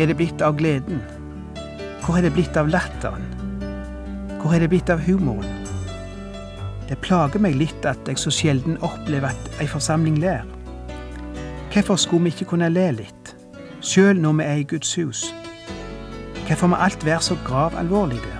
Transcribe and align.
har 0.00 0.06
det 0.06 0.16
blitt 0.16 0.42
av 0.42 0.56
gleden? 0.56 1.02
Hvor 2.00 2.14
har 2.14 2.22
det 2.22 2.32
blitt 2.32 2.56
av 2.56 2.68
latteren? 2.68 3.26
Hvor 4.40 4.54
har 4.54 4.62
det 4.62 4.70
blitt 4.72 4.90
av 4.90 5.02
humoren? 5.04 5.58
Det 6.88 6.96
plager 7.04 7.42
meg 7.42 7.58
litt 7.60 7.84
at 7.86 8.08
jeg 8.08 8.18
så 8.18 8.32
sjelden 8.32 8.80
opplever 8.80 9.28
at 9.30 9.60
ei 9.60 9.68
forsamling 9.68 10.16
ler. 10.22 10.46
Hvorfor 11.70 12.00
skulle 12.00 12.24
vi 12.24 12.34
ikke 12.34 12.48
kunne 12.54 12.72
le 12.72 12.88
litt, 13.02 13.34
sjøl 13.84 14.16
når 14.18 14.40
vi 14.40 14.48
er 14.48 14.62
i 14.62 14.68
Guds 14.72 14.96
hus? 14.98 15.28
Hvorfor 16.48 16.72
må 16.72 16.80
alt 16.80 17.04
være 17.04 17.20
så 17.22 17.36
gravalvorlig 17.44 18.24
der? 18.24 18.39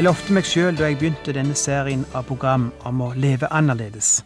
Jeg 0.00 0.06
lovte 0.06 0.32
meg 0.32 0.46
sjøl 0.48 0.78
da 0.78 0.86
jeg 0.88 0.96
begynte 0.96 1.32
denne 1.36 1.52
serien 1.52 2.06
av 2.16 2.22
program 2.24 2.70
om 2.88 3.02
å 3.04 3.10
leve 3.20 3.50
annerledes, 3.52 4.22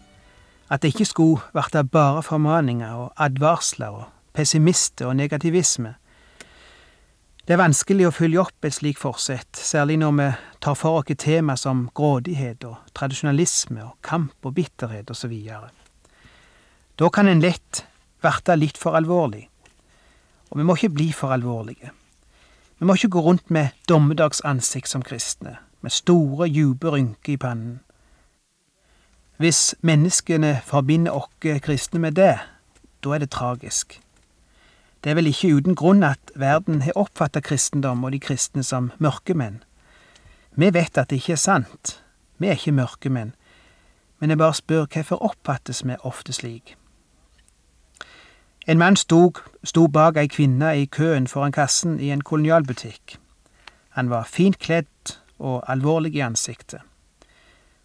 at 0.71 0.85
det 0.85 0.93
ikke 0.93 1.07
skulle 1.11 1.41
bli 1.51 1.81
bare 1.91 2.21
formaninger 2.23 2.93
og 2.95 3.09
advarsler 3.19 3.97
og 3.97 4.05
pessimister 4.39 5.09
og 5.11 5.17
negativisme. 5.19 5.97
Det 7.43 7.57
er 7.57 7.59
vanskelig 7.59 8.07
å 8.07 8.13
følge 8.15 8.45
opp 8.45 8.69
et 8.69 8.77
slikt 8.77 9.03
forsett, 9.03 9.51
særlig 9.59 9.99
når 10.05 10.15
vi 10.21 10.29
tar 10.63 10.79
for 10.79 11.01
oss 11.01 11.19
tema 11.19 11.59
som 11.59 11.89
grådighet 11.91 12.63
og 12.71 12.95
tradisjonalisme 12.95 13.83
og 13.83 13.99
kamp 14.07 14.47
og 14.47 14.55
bitterhet 14.55 15.11
osv. 15.11 15.35
Da 16.95 17.11
kan 17.11 17.27
en 17.27 17.43
lett 17.43 17.83
bli 18.23 18.61
litt 18.63 18.79
for 18.79 18.95
alvorlig, 18.95 19.49
og 20.55 20.63
vi 20.63 20.71
må 20.71 20.79
ikke 20.79 20.95
bli 21.03 21.11
for 21.11 21.35
alvorlige. 21.35 21.91
Vi 22.85 22.87
må 22.87 22.95
ikke 22.95 23.09
gå 23.09 23.21
rundt 23.21 23.51
med 23.51 23.69
dommedagsansikt 23.89 24.89
som 24.89 25.03
kristne, 25.03 25.57
med 25.81 25.91
store, 25.91 26.49
dype 26.49 26.91
rynker 26.93 27.33
i 27.33 27.37
pannen. 27.37 27.79
Hvis 29.41 29.75
menneskene 29.81 30.61
forbinder 30.65 31.17
oss 31.17 31.63
kristne 31.65 32.01
med 32.01 32.13
det, 32.13 32.35
da 33.05 33.15
er 33.15 33.25
det 33.25 33.31
tragisk. 33.31 34.01
Det 35.01 35.11
er 35.11 35.17
vel 35.17 35.33
ikke 35.33 35.55
uten 35.57 35.75
grunn 35.75 36.05
at 36.05 36.35
verden 36.37 36.83
har 36.83 36.93
oppfatta 37.01 37.41
kristendom 37.41 38.05
og 38.05 38.13
de 38.13 38.21
kristne 38.21 38.63
som 38.63 38.93
mørkemenn. 38.99 39.63
Vi 40.53 40.69
vet 40.75 40.99
at 40.99 41.09
det 41.09 41.23
ikke 41.23 41.39
er 41.39 41.41
sant. 41.41 42.03
Vi 42.37 42.53
er 42.53 42.61
ikke 42.61 42.77
mørkemenn. 42.85 43.33
Men 44.21 44.31
jeg 44.31 44.39
bare 44.39 44.61
spør 44.61 44.85
hvorfor 44.93 45.25
oppfattes 45.25 45.87
vi 45.89 45.97
ofte 46.05 46.33
slik? 46.33 46.77
En 48.67 48.79
mann 48.79 48.97
stod, 48.97 49.33
stod 49.65 49.89
bak 49.89 50.17
ei 50.17 50.27
kvinne 50.27 50.71
i 50.81 50.87
køen 50.87 51.27
foran 51.27 51.53
kassen 51.53 52.01
i 52.01 52.11
en 52.11 52.21
kolonialbutikk. 52.21 53.19
Han 53.89 54.11
var 54.11 54.25
fint 54.25 54.59
kledd 54.59 55.19
og 55.39 55.65
alvorlig 55.69 56.15
i 56.15 56.21
ansiktet. 56.21 56.81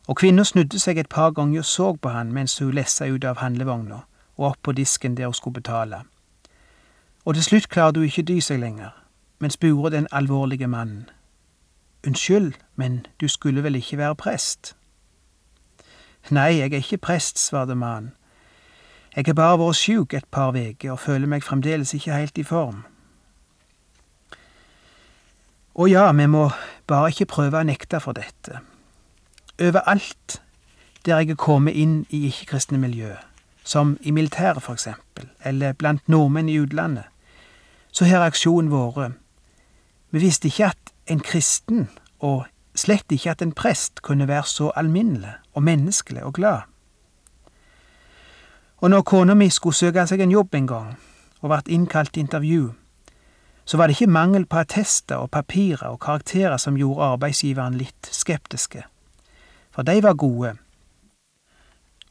Og 0.08 0.16
kvinna 0.16 0.44
snudde 0.44 0.80
seg 0.80 0.98
et 0.98 1.10
par 1.10 1.32
ganger 1.32 1.60
og 1.60 1.66
så 1.66 1.94
på 1.96 2.10
han 2.10 2.32
mens 2.34 2.58
hun 2.60 2.72
lessa 2.74 3.10
ut 3.12 3.26
av 3.28 3.44
handlevogna 3.44 4.00
og 4.38 4.46
opp 4.48 4.62
på 4.64 4.72
disken 4.72 5.18
der 5.18 5.26
hun 5.26 5.34
skulle 5.34 5.60
betale. 5.60 6.02
Og 7.26 7.36
til 7.36 7.44
slutt 7.44 7.70
klarte 7.70 8.00
hun 8.00 8.08
ikke 8.08 8.24
dy 8.24 8.40
seg 8.40 8.60
lenger, 8.60 8.96
men 9.40 9.52
spurte 9.52 9.96
den 9.96 10.08
alvorlige 10.12 10.68
mannen. 10.68 11.10
Unnskyld, 12.08 12.54
men 12.76 13.06
du 13.22 13.28
skulle 13.28 13.64
vel 13.64 13.76
ikke 13.76 13.98
være 13.98 14.16
prest? 14.16 14.76
Nei, 16.30 16.56
jeg 16.56 16.72
er 16.72 16.78
ikke 16.78 16.98
prest, 16.98 17.40
svarte 17.40 17.76
mannen. 17.76 18.14
Jeg 19.16 19.26
har 19.26 19.34
bare 19.34 19.58
vært 19.58 19.80
sjuk 19.80 20.14
et 20.14 20.28
par 20.32 20.52
veker 20.54 20.94
og 20.94 21.02
føler 21.02 21.30
meg 21.30 21.44
fremdeles 21.44 21.94
ikke 21.98 22.14
helt 22.14 22.38
i 22.38 22.46
form. 22.46 22.84
Å 25.80 25.88
ja, 25.88 26.10
vi 26.12 26.28
må 26.28 26.50
bare 26.90 27.10
ikke 27.14 27.30
prøve 27.32 27.62
å 27.62 27.66
nekte 27.66 28.02
for 28.04 28.18
dette. 28.18 28.60
Overalt 29.60 30.42
der 31.06 31.22
jeg 31.22 31.32
er 31.34 31.40
kommet 31.40 31.78
inn 31.80 32.04
i 32.10 32.26
ikke-kristne 32.28 32.78
miljø, 32.78 33.16
som 33.64 33.98
i 34.02 34.12
militæret 34.12 34.64
for 34.64 34.76
eksempel, 34.76 35.30
eller 35.44 35.74
blant 35.74 36.10
nordmenn 36.12 36.50
i 36.52 36.60
utlandet, 36.60 37.08
så 37.92 38.06
har 38.06 38.22
reaksjonen 38.26 38.72
vært 38.72 39.18
Vi 40.12 40.20
visste 40.20 40.48
ikke 40.48 40.74
at 40.74 40.94
en 41.08 41.20
kristen, 41.20 41.90
og 42.20 42.46
slett 42.76 43.12
ikke 43.12 43.32
at 43.32 43.42
en 43.42 43.52
prest, 43.52 44.02
kunne 44.02 44.28
være 44.28 44.46
så 44.46 44.72
alminnelig 44.76 45.34
og 45.54 45.64
menneskelig 45.64 46.24
og 46.24 46.34
glad. 46.34 46.62
Og 48.80 48.90
når 48.90 49.02
kona 49.02 49.34
mi 49.36 49.50
skulle 49.50 49.76
søke 49.76 50.06
seg 50.08 50.22
en 50.24 50.32
jobb 50.32 50.56
en 50.56 50.68
gang, 50.68 50.94
og 51.42 51.52
ble 51.52 51.76
innkalt 51.76 52.14
til 52.14 52.24
intervju, 52.24 52.72
så 53.66 53.78
var 53.78 53.88
det 53.88 54.00
ikke 54.00 54.12
mangel 54.12 54.46
på 54.46 54.58
attester 54.58 55.16
og 55.16 55.32
papirer 55.32 55.92
og 55.92 56.00
karakterer 56.00 56.58
som 56.58 56.78
gjorde 56.78 57.06
arbeidsgiveren 57.14 57.78
litt 57.78 58.10
skeptiske. 58.12 58.82
For 59.72 59.86
de 59.86 60.00
var 60.04 60.14
gode. 60.14 60.56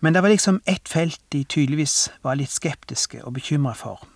Men 0.01 0.15
det 0.15 0.23
var 0.23 0.29
liksom 0.29 0.61
ett 0.67 0.89
felt 0.89 1.21
de 1.33 1.45
tydeligvis 1.45 2.11
var 2.23 2.39
litt 2.39 2.53
skeptiske 2.53 3.25
og 3.25 3.35
bekymra 3.35 3.75
for, 3.75 4.07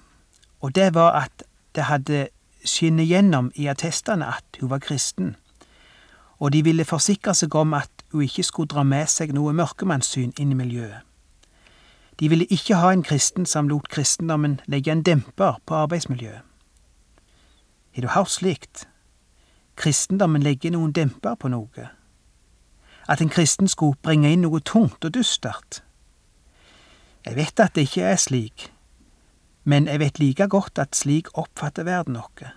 og 0.60 0.74
det 0.74 0.94
var 0.94 1.16
at 1.24 1.42
det 1.74 1.88
hadde 1.88 2.28
skinnet 2.64 3.08
gjennom 3.10 3.50
i 3.54 3.66
attestene 3.66 4.28
at 4.28 4.60
hun 4.60 4.70
var 4.70 4.78
kristen, 4.78 5.34
og 6.38 6.52
de 6.52 6.62
ville 6.62 6.84
forsikre 6.84 7.34
seg 7.34 7.54
om 7.54 7.74
at 7.74 7.90
hun 8.12 8.22
ikke 8.22 8.46
skulle 8.46 8.70
dra 8.70 8.82
med 8.86 9.10
seg 9.10 9.34
noe 9.34 9.52
mørkemannssyn 9.52 10.36
inn 10.38 10.52
i 10.52 10.58
miljøet. 10.58 11.02
De 12.22 12.28
ville 12.28 12.44
ikke 12.44 12.76
ha 12.78 12.92
en 12.92 13.02
kristen 13.02 13.46
som 13.46 13.66
lot 13.68 13.88
kristendommen 13.90 14.60
legge 14.70 14.92
en 14.92 15.02
demper 15.02 15.56
på 15.66 15.74
arbeidsmiljøet. 15.74 16.42
Har 17.94 18.02
du 18.02 18.08
hørt 18.08 18.30
slikt? 18.30 18.88
Kristendommen 19.76 20.42
legger 20.42 20.70
noen 20.70 20.92
demper 20.92 21.34
på 21.34 21.48
noe. 21.50 21.88
At 23.08 23.20
en 23.20 23.28
kristen 23.28 23.66
skulle 23.68 23.98
bringe 24.06 24.30
inn 24.30 24.46
noe 24.46 24.60
tungt 24.62 25.02
og 25.02 25.14
dystert. 25.16 25.80
Jeg 27.26 27.36
vet 27.36 27.60
at 27.60 27.74
det 27.74 27.88
ikke 27.88 28.06
er 28.12 28.22
slik, 28.22 28.68
men 29.64 29.90
jeg 29.90 29.98
vet 29.98 30.22
like 30.22 30.46
godt 30.46 30.78
at 30.78 30.94
slik 30.94 31.32
oppfatter 31.34 31.82
verden 31.90 32.20
oss, 32.22 32.54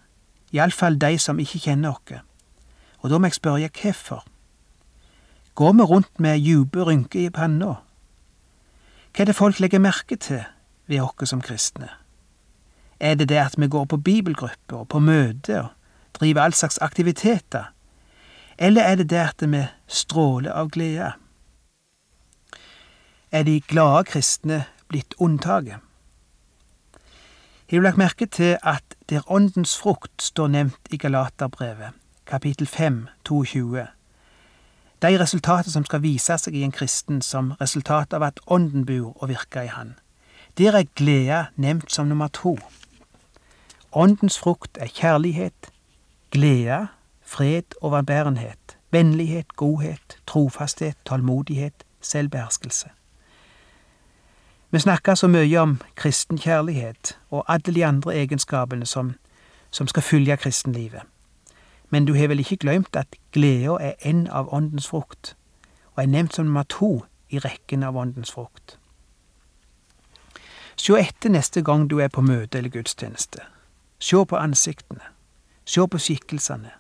iallfall 0.53 1.01
de 1.01 1.17
som 1.17 1.41
ikke 1.41 1.63
kjenner 1.65 1.97
oss. 1.97 2.21
Og 3.01 3.09
da 3.09 3.17
må 3.17 3.33
jeg 3.33 3.39
spørre 3.41 3.73
hvorfor. 3.81 4.21
Går 5.55 5.73
vi 5.73 5.89
rundt 5.89 6.19
med 6.19 6.45
dype 6.45 6.85
rynker 6.85 7.25
i 7.25 7.33
panna? 7.33 7.73
Hva 9.15 9.23
er 9.23 9.29
det 9.29 9.37
folk 9.37 9.59
legger 9.63 9.79
merke 9.79 10.17
til 10.19 10.41
ved 10.91 10.99
oss 10.99 11.29
som 11.29 11.39
kristne? 11.41 11.87
Er 12.99 13.15
det 13.15 13.29
det 13.29 13.37
at 13.39 13.53
vi 13.57 13.67
går 13.67 13.85
på 13.85 13.97
bibelgrupper 13.97 14.75
og 14.75 14.89
på 14.91 14.99
møter 14.99 15.61
og 15.61 15.69
driver 16.19 16.41
all 16.41 16.53
slags 16.53 16.77
aktiviteter, 16.77 17.71
eller 18.59 18.83
er 18.83 18.95
det 18.95 19.09
det 19.09 19.21
at 19.23 19.45
vi 19.51 19.63
stråler 19.87 20.51
av 20.51 20.67
glede? 20.69 21.13
Er 23.31 23.43
de 23.43 23.61
glade 23.61 24.03
kristne 24.03 24.65
blitt 24.87 25.15
unntaket? 25.17 25.79
Har 27.71 27.77
du 27.77 27.81
lagt 27.87 27.97
merke 27.97 28.25
til 28.25 28.57
at 28.63 28.83
der 29.09 29.31
Åndens 29.31 29.77
frukt 29.77 30.21
står 30.21 30.47
nevnt 30.47 30.91
i 30.91 30.97
Galaterbrevet, 30.97 31.95
kapittel 32.27 32.67
5, 32.67 33.07
22, 33.25 33.87
de 35.01 35.19
resultater 35.19 35.71
som 35.71 35.85
skal 35.85 36.01
vise 36.01 36.37
seg 36.37 36.55
i 36.55 36.63
en 36.63 36.71
kristen 36.71 37.21
som 37.21 37.53
resultat 37.61 38.13
av 38.13 38.23
at 38.23 38.39
Ånden 38.47 38.85
bor 38.85 39.13
og 39.21 39.29
virker 39.29 39.67
i 39.67 39.71
han. 39.73 39.95
Der 40.57 40.77
er 40.77 40.87
glede 40.95 41.45
nevnt 41.55 41.91
som 41.91 42.07
nummer 42.07 42.27
to. 42.27 42.57
Åndens 43.91 44.39
frukt 44.39 44.77
er 44.79 44.87
kjærlighet, 44.87 45.71
glede, 46.31 46.87
fred, 47.21 47.75
og 47.81 47.91
overbærenhet, 47.91 48.77
vennlighet, 48.91 49.55
godhet, 49.55 50.17
trofasthet, 50.27 50.95
tålmodighet, 51.05 51.83
selvbeherskelse. 52.01 52.89
Vi 54.71 54.79
snakker 54.79 55.15
så 55.15 55.27
mye 55.27 55.59
om 55.59 55.81
kristen 55.95 56.37
kjærlighet 56.37 57.17
og 57.29 57.45
alle 57.47 57.75
de 57.75 57.85
andre 57.85 58.15
egenskapene 58.15 58.85
som, 58.85 59.13
som 59.71 59.87
skal 59.87 60.03
følge 60.03 60.37
kristenlivet. 60.37 61.01
Men 61.95 62.05
du 62.05 62.13
har 62.13 62.27
vel 62.27 62.39
ikke 62.39 62.57
glemt 62.57 62.95
at 62.95 63.15
gleda 63.31 63.77
er 63.79 63.93
en 64.03 64.27
av 64.27 64.49
åndens 64.53 64.87
frukt, 64.87 65.37
og 65.93 66.03
er 66.03 66.07
nevnt 66.11 66.33
som 66.35 66.45
nummer 66.45 66.63
to 66.67 67.05
i 67.29 67.39
rekken 67.39 67.83
av 67.87 67.95
åndens 67.95 68.31
frukt. 68.35 68.73
Se 70.75 70.97
etter 70.99 71.31
neste 71.31 71.63
gang 71.63 71.85
du 71.89 72.01
er 72.03 72.11
på 72.11 72.21
møte 72.21 72.57
eller 72.57 72.69
gudstjeneste. 72.69 73.39
Se 73.99 74.25
på 74.25 74.35
ansiktene. 74.35 75.07
Se 75.65 75.87
på 75.87 75.97
skikkelsene. 75.97 76.73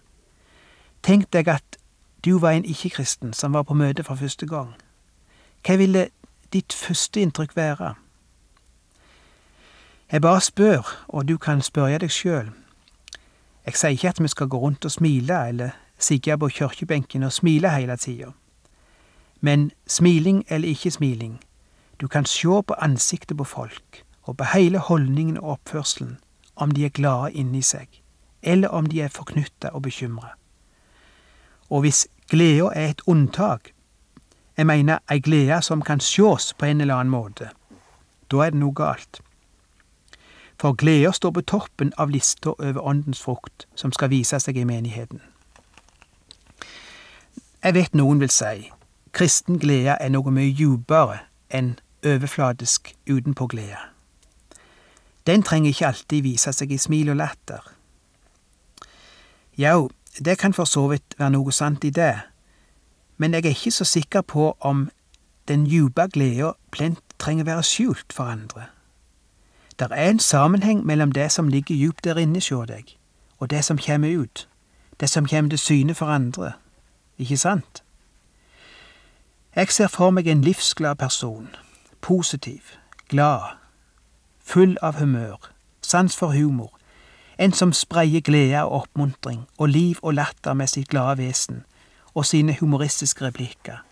Tenk 1.03 1.31
deg 1.31 1.47
at 1.47 1.79
du 2.25 2.35
var 2.39 2.51
en 2.51 2.67
ikke-kristen 2.67 3.33
som 3.33 3.55
var 3.55 3.63
på 3.63 3.73
møte 3.73 4.03
for 4.03 4.19
første 4.19 4.47
gang. 4.51 4.75
Hva 5.63 5.79
ville 5.79 6.09
ditt 6.53 6.73
første 6.73 7.23
inntrykk 7.23 7.55
være? 7.55 7.93
Jeg 10.11 10.21
bare 10.21 10.41
spør, 10.41 11.05
og 11.07 11.27
du 11.27 11.37
kan 11.37 11.61
spørre 11.61 12.03
deg 12.03 12.11
sjøl. 12.11 12.51
Jeg 13.65 13.73
sier 13.73 13.89
ikke 13.89 14.09
at 14.09 14.21
vi 14.21 14.27
skal 14.27 14.47
gå 14.47 14.57
rundt 14.57 14.85
og 14.85 14.91
smile 14.91 15.47
eller 15.47 15.69
sigge 15.97 16.37
på 16.37 16.47
kirkebenken 16.47 17.23
og 17.23 17.33
smile 17.33 17.69
hele 17.69 17.97
tida. 17.97 18.31
Men 19.41 19.71
smiling 19.87 20.45
eller 20.49 20.67
ikke 20.69 20.91
smiling, 20.91 21.39
du 22.01 22.07
kan 22.07 22.25
sjå 22.25 22.61
på 22.61 22.73
ansiktet 22.73 23.37
på 23.37 23.43
folk 23.43 24.03
og 24.23 24.37
på 24.37 24.43
hele 24.53 24.77
holdningen 24.77 25.37
og 25.37 25.49
oppførselen 25.49 26.17
om 26.55 26.71
de 26.71 26.85
er 26.85 26.89
glade 26.89 27.33
inni 27.33 27.61
seg, 27.61 27.87
eller 28.41 28.69
om 28.69 28.85
de 28.85 29.01
er 29.01 29.11
forknytta 29.11 29.73
og 29.73 29.81
bekymra. 29.81 30.35
Og 31.69 31.81
hvis 31.81 32.07
gleda 32.29 32.69
er 32.75 32.89
et 32.89 33.01
unntak, 33.07 33.71
jeg 34.57 34.67
mener 34.67 34.99
ei 35.11 35.19
glede 35.19 35.61
som 35.61 35.81
kan 35.81 35.99
sjås 35.99 36.53
på 36.53 36.65
en 36.65 36.81
eller 36.81 36.95
annen 36.95 37.11
måte, 37.11 37.49
da 38.31 38.45
er 38.45 38.53
det 38.53 38.59
noe 38.59 38.73
galt. 38.73 39.24
For 40.65 40.73
gleda 40.73 41.11
står 41.11 41.31
på 41.31 41.41
toppen 41.41 41.91
av 41.97 42.09
lista 42.09 42.49
over 42.49 42.81
åndens 42.81 43.19
frukt 43.21 43.67
som 43.77 43.91
skal 43.93 44.09
vise 44.09 44.39
seg 44.41 44.57
i 44.57 44.63
menigheten. 44.65 45.19
Jeg 47.61 47.75
vet 47.75 47.93
noen 47.93 48.17
vil 48.23 48.33
si 48.33 48.71
kristen 49.13 49.59
glede 49.61 49.93
er 50.01 50.09
noe 50.09 50.33
mye 50.33 50.49
djupere 50.57 51.19
enn 51.53 51.75
overfladisk 52.01 52.95
utenpå 53.05 53.45
glede. 53.53 53.77
Den 55.29 55.45
trenger 55.45 55.69
ikke 55.69 55.91
alltid 55.91 56.25
vise 56.25 56.57
seg 56.57 56.73
i 56.73 56.81
smil 56.81 57.13
og 57.13 57.21
latter. 57.21 57.61
Jau, 59.61 59.91
det 60.17 60.39
kan 60.41 60.57
for 60.57 60.65
så 60.65 60.87
vidt 60.89 61.13
være 61.21 61.35
noe 61.37 61.53
sant 61.53 61.85
i 61.85 61.93
det, 61.93 62.15
men 63.21 63.37
jeg 63.37 63.45
er 63.45 63.53
ikke 63.53 63.77
så 63.77 63.85
sikker 63.85 64.25
på 64.25 64.55
om 64.65 64.87
den 65.45 65.69
djupe 65.69 66.09
gleda 66.09 66.55
plent 66.73 67.05
trenger 67.21 67.53
være 67.53 67.69
skjult 67.69 68.09
for 68.09 68.33
andre. 68.33 68.71
Der 69.79 69.87
er 69.87 70.09
en 70.09 70.19
sammenheng 70.19 70.85
mellom 70.85 71.11
det 71.11 71.31
som 71.31 71.47
ligger 71.47 71.75
djupt 71.75 72.03
der 72.03 72.17
inne 72.17 72.41
sjå 72.41 72.65
deg, 72.65 72.97
og 73.39 73.49
det 73.49 73.65
som 73.65 73.77
kommer 73.77 74.17
ut, 74.17 74.47
det 74.99 75.09
som 75.09 75.27
kommer 75.27 75.49
til 75.49 75.59
syne 75.59 75.95
for 75.95 76.05
andre, 76.05 76.51
ikke 77.17 77.37
sant? 77.37 77.83
Jeg 79.55 79.71
ser 79.71 79.87
for 79.87 80.11
meg 80.11 80.27
en 80.27 80.41
livsglad 80.41 80.95
person, 80.95 81.49
positiv, 82.01 82.61
glad, 83.07 83.55
full 84.43 84.77
av 84.81 84.99
humør, 84.99 85.51
sans 85.81 86.15
for 86.17 86.31
humor, 86.35 86.71
en 87.39 87.53
som 87.53 87.73
spreier 87.73 88.21
glede 88.21 88.63
og 88.63 88.71
oppmuntring 88.71 89.47
og 89.57 89.69
liv 89.69 89.95
og 90.01 90.13
latter 90.13 90.53
med 90.53 90.67
sitt 90.67 90.89
glade 90.89 91.17
vesen 91.17 91.63
og 92.13 92.25
sine 92.25 92.55
humoristiske 92.59 93.25
replikker. 93.25 93.83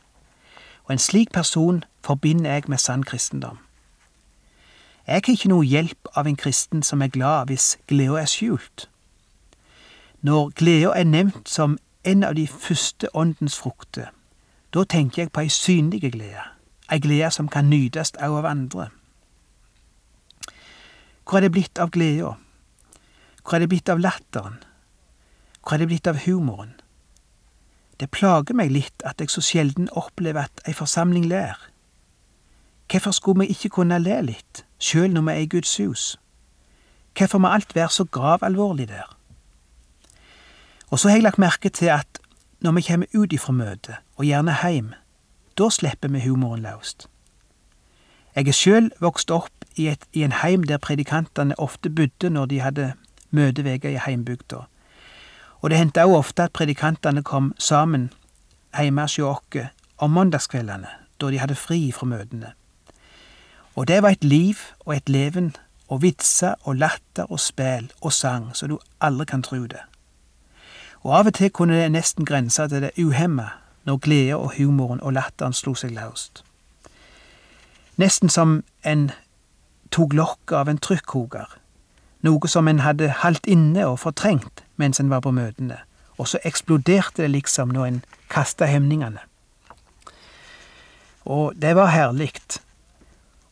Og 0.83 0.93
en 0.93 0.99
slik 0.99 1.31
person 1.31 1.83
forbinder 2.03 2.53
jeg 2.53 2.63
med 2.67 2.77
sann 2.77 3.03
kristendom. 3.03 3.62
Jeg 5.07 5.13
har 5.13 5.33
ikke 5.33 5.49
noe 5.51 5.67
hjelp 5.67 6.07
av 6.15 6.27
en 6.27 6.37
kristen 6.39 6.83
som 6.83 7.01
er 7.03 7.11
glad 7.11 7.49
hvis 7.51 7.73
gleda 7.91 8.21
er 8.21 8.29
skjult. 8.31 8.87
Når 10.23 10.53
gleda 10.55 10.93
er 10.95 11.03
nevnt 11.03 11.49
som 11.51 11.75
en 12.07 12.23
av 12.23 12.37
de 12.37 12.45
første 12.47 13.09
åndens 13.15 13.57
frukter, 13.59 14.13
da 14.73 14.83
tenker 14.87 15.23
jeg 15.23 15.31
på 15.35 15.43
ei 15.43 15.51
synlig 15.51 15.99
glede, 16.05 16.45
ei 16.87 17.01
glede 17.03 17.31
som 17.35 17.49
kan 17.51 17.67
nytes 17.67 18.13
òg 18.15 18.37
av 18.39 18.47
andre. 18.47 18.87
Hvor 21.27 21.37
er 21.37 21.47
det 21.47 21.51
blitt 21.51 21.79
av 21.79 21.91
gleda? 21.91 22.37
Hvor 23.43 23.57
er 23.57 23.65
det 23.65 23.69
blitt 23.75 23.91
av 23.91 23.99
latteren? 23.99 24.57
Hvor 25.63 25.75
er 25.75 25.83
det 25.83 25.91
blitt 25.91 26.07
av 26.07 26.23
humoren? 26.23 26.73
Det 27.99 28.11
plager 28.11 28.55
meg 28.55 28.71
litt 28.71 29.03
at 29.03 29.19
jeg 29.19 29.31
så 29.31 29.43
sjelden 29.43 29.91
opplever 29.99 30.47
at 30.47 30.63
ei 30.67 30.73
forsamling 30.75 31.27
ler. 31.27 31.59
Hvorfor 32.93 33.11
skulle 33.11 33.39
vi 33.39 33.45
ikke 33.45 33.69
kunne 33.69 33.97
le 33.97 34.19
litt, 34.21 34.59
sjøl 34.77 35.09
når 35.09 35.21
vi 35.25 35.31
er 35.31 35.39
i 35.41 35.47
Guds 35.49 35.77
hus? 35.81 36.01
Hvorfor 37.17 37.41
må 37.41 37.49
alt 37.49 37.73
være 37.75 37.89
så 37.89 38.05
gravalvorlig 38.05 38.87
der? 38.87 39.17
Og 40.91 40.99
så 40.99 41.09
har 41.09 41.15
jeg 41.15 41.23
lagt 41.23 41.41
merke 41.41 41.69
til 41.69 41.89
at 41.89 42.21
når 42.61 42.71
vi 42.71 42.81
kommer 42.81 43.17
ut 43.17 43.33
ifra 43.33 43.53
møtet, 43.53 43.95
og 44.15 44.25
gjerne 44.25 44.59
heim, 44.61 44.93
da 45.57 45.69
slipper 45.69 46.07
vi 46.07 46.21
humoren 46.27 46.61
løst. 46.61 47.09
Jeg 48.35 48.47
er 48.47 48.59
sjøl 48.61 48.91
vokst 49.01 49.31
opp 49.31 49.65
i, 49.75 49.87
et, 49.87 50.05
i 50.13 50.21
en 50.21 50.37
heim 50.43 50.63
der 50.63 50.77
predikantene 50.77 51.57
ofte 51.57 51.89
bodde 51.89 52.29
når 52.29 52.45
de 52.45 52.61
hadde 52.61 52.93
møteveke 53.31 53.89
i 53.89 54.01
heimbygda. 54.05 54.67
Og 55.61 55.69
det 55.69 55.81
hendte 55.81 56.05
òg 56.05 56.19
ofte 56.21 56.45
at 56.45 56.53
predikantene 56.53 57.23
kom 57.23 57.55
sammen 57.57 58.11
hjemme 58.77 59.01
hos 59.01 59.19
oss 59.19 59.71
om 59.97 60.11
mandagskveldene, 60.11 60.99
da 61.21 61.29
de 61.31 61.39
hadde 61.41 61.55
fri 61.57 61.89
fra 61.91 62.05
møtene. 62.05 62.53
Og 63.75 63.87
det 63.87 64.03
var 64.03 64.09
et 64.09 64.23
liv 64.23 64.55
og 64.85 64.95
et 64.95 65.09
leven 65.09 65.55
og 65.87 66.01
vitser 66.01 66.55
og 66.61 66.75
latter 66.75 67.31
og 67.31 67.39
spel 67.39 67.91
og 68.01 68.13
sang 68.13 68.51
så 68.53 68.67
du 68.67 68.79
aldri 69.01 69.25
kan 69.25 69.43
tru 69.43 69.65
det. 69.65 69.81
Og 71.01 71.17
av 71.19 71.27
og 71.27 71.33
til 71.33 71.51
kunne 71.51 71.81
det 71.81 71.91
nesten 71.91 72.25
grense 72.25 72.67
til 72.67 72.81
det 72.81 72.91
uhemma 72.97 73.49
når 73.83 73.97
gleda 73.97 74.35
og 74.35 74.53
humoren 74.57 75.01
og 75.01 75.13
latteren 75.13 75.53
slo 75.53 75.73
seg 75.75 75.91
løst. 75.91 76.43
Nesten 77.97 78.29
som 78.29 78.63
en 78.85 79.11
tok 79.91 80.13
lokket 80.13 80.55
av 80.57 80.69
en 80.69 80.79
trykkoker 80.79 81.59
noe 82.23 82.47
som 82.47 82.67
en 82.67 82.79
hadde 82.79 83.11
haldt 83.21 83.47
inne 83.51 83.85
og 83.87 83.99
fortrengt 83.99 84.63
mens 84.79 84.99
en 84.99 85.11
var 85.11 85.21
på 85.25 85.33
møtene, 85.35 85.77
og 86.17 86.29
så 86.31 86.39
eksploderte 86.47 87.21
det 87.21 87.31
liksom 87.33 87.73
når 87.75 87.85
en 87.85 88.01
kasta 88.31 88.65
hemningene. 88.65 89.19
Og 91.25 91.53
det 91.59 91.75
var 91.75 91.91
herlig, 91.91 92.33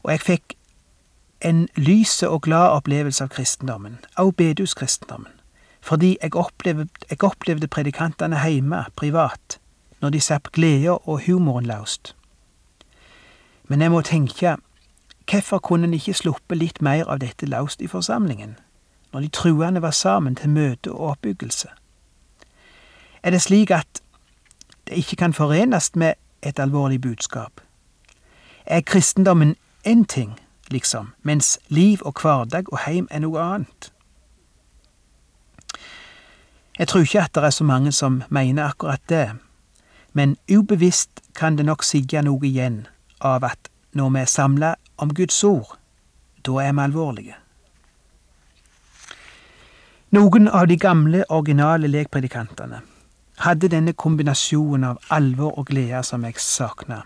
og 0.04 0.12
jeg 0.12 0.22
fikk 0.22 0.56
en 1.42 1.68
lyse 1.76 2.30
og 2.30 2.42
glad 2.42 2.78
opplevelse 2.78 3.24
av 3.24 3.30
kristendommen, 3.34 4.00
av 4.18 4.34
bedehuskristendommen, 4.38 5.34
fordi 5.82 6.18
jeg 6.22 6.36
opplevde, 6.36 6.88
jeg 7.10 7.24
opplevde 7.24 7.68
predikantene 7.68 8.42
hjemme, 8.46 8.86
privat, 8.96 9.60
når 10.02 10.10
de 10.10 10.22
sapp 10.22 10.52
gleda 10.54 10.98
og 11.06 11.26
humoren 11.26 11.66
løst. 11.66 12.16
Men 13.68 13.82
jeg 13.82 13.92
må 13.92 14.02
tenke, 14.02 14.58
Hvorfor 15.32 15.60
kunne 15.60 15.88
en 15.88 15.94
ikke 15.94 16.14
sluppe 16.14 16.56
litt 16.56 16.82
mer 16.82 17.08
av 17.08 17.22
dette 17.22 17.48
laust 17.48 17.82
i 17.82 17.88
forsamlingen, 17.88 18.58
når 19.14 19.20
de 19.22 19.28
truende 19.28 19.82
var 19.82 19.92
sammen 19.96 20.36
til 20.36 20.50
møte 20.50 20.92
og 20.92 21.10
oppbyggelse? 21.12 21.70
Er 23.24 23.32
det 23.32 23.42
slik 23.42 23.72
at 23.72 24.02
det 24.88 24.98
ikke 24.98 25.16
kan 25.16 25.34
forenes 25.34 25.96
med 25.96 26.14
et 26.44 26.60
alvorlig 26.60 27.02
budskap? 27.02 27.62
Er 28.66 28.82
kristendommen 28.82 29.56
én 29.86 30.06
ting, 30.06 30.40
liksom, 30.72 31.14
mens 31.24 31.60
liv 31.68 32.02
og 32.02 32.22
hverdag 32.22 32.74
og 32.74 32.80
heim 32.86 33.08
er 33.12 33.20
noe 33.20 33.42
annet? 33.42 33.92
Jeg 36.80 36.88
tror 36.88 37.02
ikke 37.02 37.22
at 37.22 37.36
det 37.36 37.44
er 37.44 37.50
så 37.50 37.64
mange 37.64 37.92
som 37.92 38.24
mener 38.30 38.64
akkurat 38.64 39.02
det, 39.10 39.30
men 40.14 40.38
ubevisst 40.52 41.22
kan 41.36 41.58
det 41.58 41.66
nok 41.66 41.84
sigge 41.84 42.22
noe 42.22 42.46
igjen 42.48 42.88
av 43.22 43.44
at 43.44 43.70
når 43.94 44.10
vi 44.10 44.20
er 44.20 44.26
samla 44.26 44.74
om 44.98 45.14
Guds 45.14 45.44
ord, 45.44 45.78
da 46.46 46.52
er 46.52 46.74
vi 46.74 46.82
alvorlige. 46.82 47.36
Noen 50.12 50.48
av 50.48 50.68
de 50.68 50.78
gamle, 50.78 51.24
originale 51.30 51.88
lekpredikantene 51.88 52.82
hadde 53.46 53.70
denne 53.72 53.94
kombinasjonen 53.94 54.84
av 54.90 54.98
alvor 55.10 55.58
og 55.60 55.70
glede 55.70 56.04
som 56.04 56.26
jeg 56.28 56.40
savna. 56.40 57.02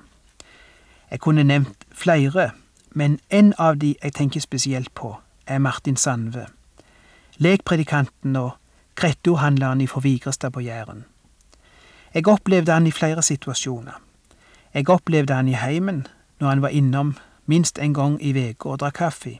Jeg 1.12 1.22
kunne 1.22 1.44
nevnt 1.44 1.86
flere, 1.94 2.52
men 2.96 3.20
en 3.30 3.54
av 3.60 3.76
de 3.78 3.96
jeg 4.04 4.14
tenker 4.16 4.40
spesielt 4.40 4.94
på, 4.96 5.18
er 5.48 5.60
Martin 5.60 5.98
Sandve, 6.00 6.46
lekpredikanten 7.38 8.36
og 8.40 8.56
krettohandleren 8.96 9.84
fra 9.92 10.00
Vigrestad 10.00 10.56
på 10.56 10.64
Jæren. 10.64 11.04
Jeg 12.14 12.28
opplevde 12.32 12.72
han 12.72 12.88
i 12.88 12.92
flere 12.96 13.22
situasjoner. 13.22 14.00
Jeg 14.74 14.90
opplevde 14.90 15.36
han 15.36 15.48
i 15.48 15.60
heimen, 15.60 16.08
når 16.40 16.50
han 16.50 16.62
var 16.62 16.72
innom 16.72 17.18
minst 17.46 17.80
en 17.80 17.94
gang 17.94 18.16
i 18.24 18.32
veka 18.32 18.70
og 18.70 18.80
drakk 18.80 18.96
kaffe. 18.96 19.40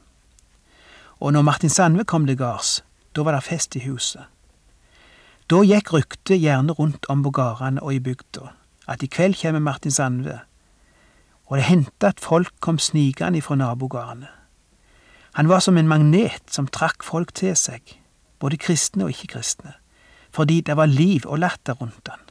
Og 1.20 1.32
når 1.32 1.42
Martin 1.42 1.72
Sandve 1.72 2.04
kom 2.04 2.26
til 2.26 2.36
gards, 2.36 2.84
da 3.16 3.24
var 3.24 3.32
det 3.32 3.44
fest 3.44 3.76
i 3.76 3.86
huset. 3.88 4.28
Da 5.50 5.62
gikk 5.64 5.92
ryktet 5.94 6.42
gjerne 6.42 6.76
rundt 6.76 7.08
om 7.08 7.22
på 7.22 7.30
gårdene 7.30 7.82
og 7.82 7.94
i 7.94 8.02
bygda, 8.04 8.52
at 8.88 9.02
i 9.02 9.08
kveld 9.08 9.40
kommer 9.40 9.60
Martin 9.60 9.90
Sandve, 9.90 10.40
og 11.46 11.56
det 11.56 11.64
hendte 11.64 12.06
at 12.06 12.20
folk 12.20 12.52
kom 12.60 12.78
snikende 12.78 13.38
ifra 13.38 13.54
nabogårdene. 13.54 14.28
Han 15.36 15.48
var 15.48 15.60
som 15.60 15.76
en 15.76 15.88
magnet 15.88 16.42
som 16.50 16.66
trakk 16.66 17.04
folk 17.04 17.34
til 17.34 17.56
seg, 17.56 17.82
både 18.40 18.56
kristne 18.56 19.04
og 19.04 19.12
ikke-kristne, 19.12 19.74
fordi 20.32 20.60
det 20.60 20.76
var 20.76 20.86
liv 20.86 21.26
og 21.26 21.38
latter 21.38 21.76
rundt 21.76 22.08
han. 22.08 22.22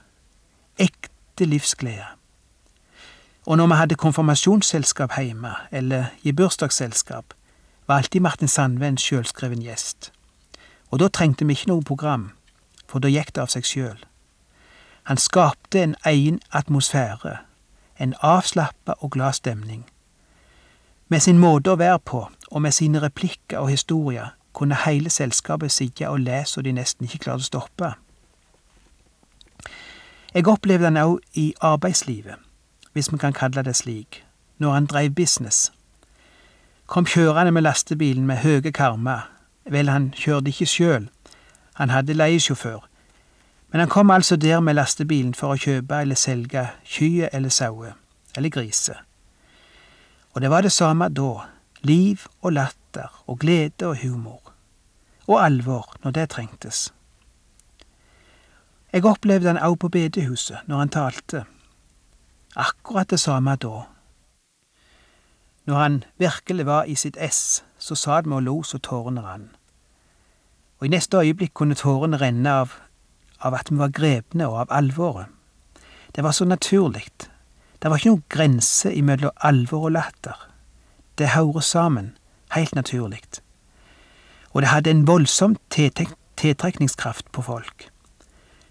Ekte 0.77 1.45
livsglede. 1.45 2.07
Og 3.45 3.57
når 3.57 3.67
vi 3.67 3.74
hadde 3.74 3.95
konfirmasjonsselskap 3.95 5.13
hjemme, 5.22 5.53
eller 5.72 6.05
i 6.24 6.31
bursdagsselskap, 6.31 7.34
var 7.88 7.95
alltid 7.98 8.22
Martin 8.22 8.48
Sandve 8.48 8.88
en 8.88 8.98
sjølskreven 8.98 9.62
gjest. 9.62 10.12
Og 10.89 11.00
da 11.00 11.07
trengte 11.07 11.45
vi 11.45 11.53
ikke 11.53 11.69
noe 11.69 11.86
program, 11.86 12.31
for 12.89 13.00
da 13.00 13.10
gikk 13.13 13.36
det 13.36 13.43
av 13.45 13.53
seg 13.53 13.69
sjøl. 13.69 14.00
Han 15.05 15.22
skapte 15.22 15.84
en 15.84 15.95
egen 16.10 16.39
atmosfære, 16.50 17.38
en 18.00 18.14
avslappa 18.20 18.94
og 19.00 19.12
glad 19.12 19.34
stemning. 19.34 19.86
Med 21.08 21.20
sin 21.20 21.40
måte 21.40 21.72
å 21.72 21.80
være 21.80 22.00
på, 22.00 22.28
og 22.52 22.62
med 22.62 22.72
sine 22.72 23.02
replikker 23.02 23.58
og 23.60 23.70
historier, 23.70 24.34
kunne 24.54 24.78
hele 24.86 25.10
selskapet 25.10 25.72
sitte 25.72 26.10
og 26.10 26.20
lese 26.20 26.54
så 26.54 26.62
de 26.62 26.72
nesten 26.72 27.06
ikke 27.06 27.25
klarte 27.28 27.44
å 27.44 27.50
stoppe. 27.50 27.92
Jeg 30.34 30.48
opplevde 30.48 30.88
han 30.90 31.00
òg 31.00 31.20
i 31.34 31.54
arbeidslivet, 31.62 32.40
hvis 32.94 33.12
vi 33.12 33.18
kan 33.18 33.36
kalle 33.36 33.64
det 33.64 33.75
slik, 33.75 34.24
når 34.58 34.74
han 34.74 34.86
dreiv 34.86 35.12
business. 35.16 35.72
Kom 36.88 37.06
kjørende 37.06 37.52
med 37.52 37.64
lastebilen 37.64 38.25
med 38.25 38.44
høye 38.44 38.72
karmer, 38.72 39.30
vel, 39.66 39.90
han 39.90 40.12
kjørte 40.14 40.52
ikke 40.52 40.66
sjøl, 40.70 41.08
han 41.74 41.90
hadde 41.90 42.14
leiesjåfør, 42.14 42.84
men 43.75 43.79
han 43.79 43.89
kom 43.89 44.12
altså 44.12 44.36
der 44.36 44.60
med 44.63 44.77
lastebilen 44.77 45.34
for 45.36 45.51
å 45.51 45.60
kjøpe 45.60 45.98
eller 46.00 46.15
selge 46.15 46.62
kyr 46.88 47.25
eller 47.36 47.51
sauer, 47.51 47.98
eller 48.38 48.50
griser. 48.50 49.01
Og 50.32 50.39
det 50.41 50.48
var 50.50 50.63
det 50.63 50.72
samme 50.72 51.10
da, 51.12 51.41
liv 51.84 52.24
og 52.39 52.53
latter 52.55 53.12
og 53.27 53.41
glede 53.41 53.89
og 53.89 53.98
humor. 54.00 54.53
Og 55.27 55.44
alvor 55.44 55.91
når 56.05 56.15
det 56.15 56.29
trengtes. 56.29 56.94
Jeg 58.94 59.03
opplevde 59.03 59.51
han 59.51 59.60
òg 59.60 59.75
på 59.84 59.91
bedehuset 59.91 60.63
når 60.72 60.77
han 60.77 60.96
talte. 60.96 61.44
Akkurat 62.55 63.12
det 63.12 63.20
samme 63.20 63.58
da. 63.60 63.84
Når 65.67 65.84
han 65.84 66.03
virkelig 66.15 66.65
var 66.65 66.88
i 66.88 66.96
sitt 66.96 67.20
ess, 67.20 67.65
så 67.77 67.96
satt 67.96 68.32
vi 68.32 68.39
og 68.39 68.48
lo 68.48 68.62
så 68.63 68.79
tårene 68.79 69.27
rann. 69.27 69.50
Og 70.79 70.88
i 70.88 70.96
neste 70.96 71.20
øyeblikk 71.20 71.53
kunne 71.53 71.75
tårene 71.75 72.24
renne 72.24 72.60
av, 72.63 72.79
av 73.46 73.56
at 73.56 73.72
vi 73.72 73.80
var 73.80 73.94
grepne 73.94 74.50
og 74.50 74.66
av 74.66 74.75
alvoret. 74.82 75.32
Det 76.16 76.24
var 76.24 76.32
så 76.32 76.46
naturlig. 76.46 77.08
Det 77.82 77.90
var 77.92 78.00
ikke 78.00 78.14
noen 78.14 78.30
grense 78.32 78.92
imellom 78.94 79.36
alvor 79.44 79.90
og 79.90 79.98
latter. 79.98 80.38
Det 81.20 81.34
hører 81.36 81.62
sammen, 81.62 82.16
helt 82.56 82.75
naturlig. 82.75 83.22
Og 84.56 84.64
det 84.64 84.72
hadde 84.72 84.92
en 84.92 85.08
voldsom 85.08 85.58
tiltrekningskraft 85.70 87.32
på 87.32 87.44
folk. 87.44 87.90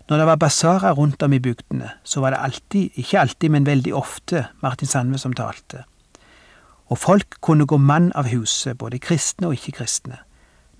Når 0.09 0.19
det 0.21 0.27
var 0.27 0.37
basarer 0.37 0.93
rundt 0.93 1.23
om 1.23 1.33
i 1.33 1.39
bygdene, 1.39 1.91
så 2.05 2.21
var 2.21 2.31
det 2.31 2.41
alltid, 2.41 2.91
ikke 2.95 3.21
alltid, 3.21 3.51
men 3.51 3.67
veldig 3.67 3.95
ofte, 3.95 4.47
Martin 4.63 4.89
Sandve 4.89 5.19
som 5.19 5.33
talte. 5.33 5.85
Og 6.93 6.99
folk 6.99 7.39
kunne 7.41 7.67
gå 7.67 7.77
mann 7.77 8.13
av 8.15 8.29
huset, 8.29 8.79
både 8.79 8.99
kristne 8.99 9.49
og 9.49 9.57
ikke-kristne, 9.57 10.19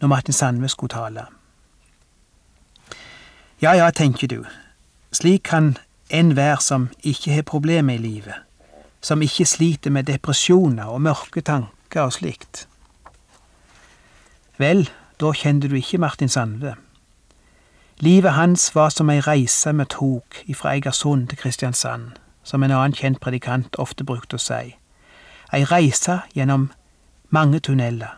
når 0.01 0.09
Martin 0.09 0.37
Sandve 0.37 0.69
skulle 0.69 0.93
tale. 0.93 1.25
Ja 3.65 3.73
ja, 3.75 3.91
tenker 3.91 4.29
du, 4.29 4.43
slik 5.13 5.43
kan 5.49 5.79
enhver 6.13 6.59
som 6.61 6.91
ikke 7.01 7.33
har 7.33 7.47
problemer 7.49 7.95
i 7.95 8.03
livet, 8.03 8.35
som 9.01 9.23
ikke 9.25 9.47
sliter 9.49 9.91
med 9.91 10.05
depresjoner 10.05 10.85
og 10.85 11.01
mørke 11.01 11.41
tanker 11.41 12.03
og 12.03 12.13
slikt. 12.13 12.67
Vel, 14.61 14.85
da 15.17 15.33
kjente 15.33 15.73
du 15.73 15.79
ikke 15.81 16.03
Martin 16.05 16.29
Sandve. 16.29 16.75
Livet 18.05 18.37
hans 18.37 18.69
var 18.75 18.93
som 18.93 19.09
ei 19.09 19.25
reise 19.25 19.73
vi 19.73 19.89
tok 19.97 20.45
ifra 20.45 20.77
Egersund 20.77 21.31
til 21.33 21.41
Kristiansand, 21.41 22.21
som 22.45 22.63
en 22.63 22.71
annen 22.83 22.93
kjent 22.93 23.25
predikant 23.25 23.81
ofte 23.81 24.05
brukte 24.05 24.37
å 24.37 24.45
si. 24.51 24.75
Ei 25.57 25.65
reise 25.65 26.21
gjennom 26.37 26.69
mange 27.31 27.65
tunneler. 27.65 28.13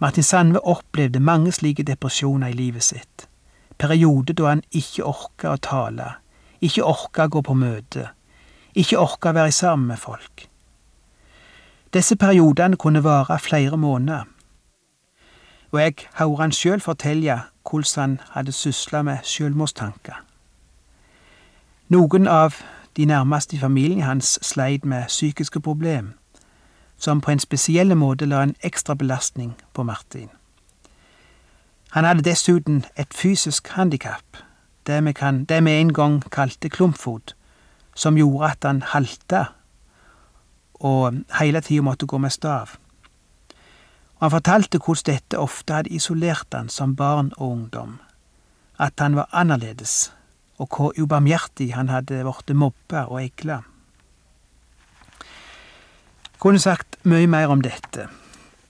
Martin 0.00 0.24
Sandve 0.24 0.64
opplevde 0.64 1.20
mange 1.20 1.52
slike 1.52 1.84
depresjoner 1.84 2.48
i 2.48 2.62
livet 2.64 2.88
sitt. 2.94 3.27
Perioder 3.78 4.34
da 4.34 4.48
han 4.48 4.62
ikke 4.70 5.06
orka 5.06 5.54
å 5.54 5.60
tale, 5.62 6.12
ikke 6.60 6.84
orka 6.84 7.28
gå 7.30 7.42
på 7.46 7.54
møte, 7.54 8.08
ikke 8.74 8.98
orka 8.98 9.32
være 9.32 9.52
sammen 9.52 9.86
med 9.92 9.96
folk. 10.02 10.48
Disse 11.94 12.16
periodene 12.16 12.76
kunne 12.76 13.04
vare 13.04 13.38
flere 13.38 13.76
måneder, 13.76 14.24
og 15.70 15.80
jeg 15.80 15.94
hører 16.18 16.40
han 16.40 16.52
sjøl 16.52 16.80
fortelle 16.80 17.40
hvordan 17.70 18.00
han 18.00 18.20
hadde 18.30 18.52
sysla 18.52 19.02
med 19.02 19.24
sjølmordstanker. 19.24 20.24
Noen 21.88 22.26
av 22.28 22.62
de 22.96 23.04
nærmeste 23.04 23.56
i 23.56 23.58
familien 23.58 24.02
hans 24.02 24.38
sleit 24.42 24.84
med 24.84 25.06
psykiske 25.08 25.60
problemer, 25.60 26.12
som 26.98 27.20
på 27.20 27.30
en 27.30 27.38
spesiell 27.38 27.94
måte 27.96 28.26
la 28.26 28.42
en 28.42 28.56
ekstra 28.62 28.94
belastning 28.94 29.54
på 29.72 29.82
Martin. 29.82 30.28
Han 31.90 32.04
hadde 32.04 32.22
dessuten 32.22 32.84
et 32.96 33.14
fysisk 33.14 33.68
handikap, 33.68 34.42
det 34.86 35.04
vi, 35.04 35.12
kan, 35.12 35.44
det 35.44 35.64
vi 35.64 35.78
en 35.80 35.92
gang 35.92 36.20
kalte 36.30 36.68
klumpfot, 36.68 37.34
som 37.94 38.16
gjorde 38.16 38.50
at 38.50 38.64
han 38.64 38.82
halta 38.82 39.44
og 40.78 41.24
hele 41.40 41.60
tida 41.64 41.82
måtte 41.82 42.06
gå 42.06 42.18
med 42.18 42.30
stav. 42.30 42.76
Og 44.18 44.26
han 44.26 44.30
fortalte 44.30 44.78
hvordan 44.78 45.14
dette 45.14 45.38
ofte 45.38 45.74
hadde 45.74 45.94
isolert 45.94 46.54
han 46.54 46.68
som 46.68 46.96
barn 46.96 47.32
og 47.36 47.50
ungdom, 47.50 47.98
at 48.78 48.92
han 48.98 49.16
var 49.16 49.28
annerledes, 49.32 50.12
og 50.58 50.68
hvor 50.76 50.94
ubarmhjertig 50.98 51.72
han 51.74 51.88
hadde 51.88 52.22
blitt 52.22 52.56
mobba 52.56 53.06
og 53.06 53.22
egla. 53.22 53.62
Kunne 56.38 56.58
sagt 56.58 56.98
mye 57.02 57.26
mer 57.26 57.50
om 57.50 57.62
dette. 57.62 58.08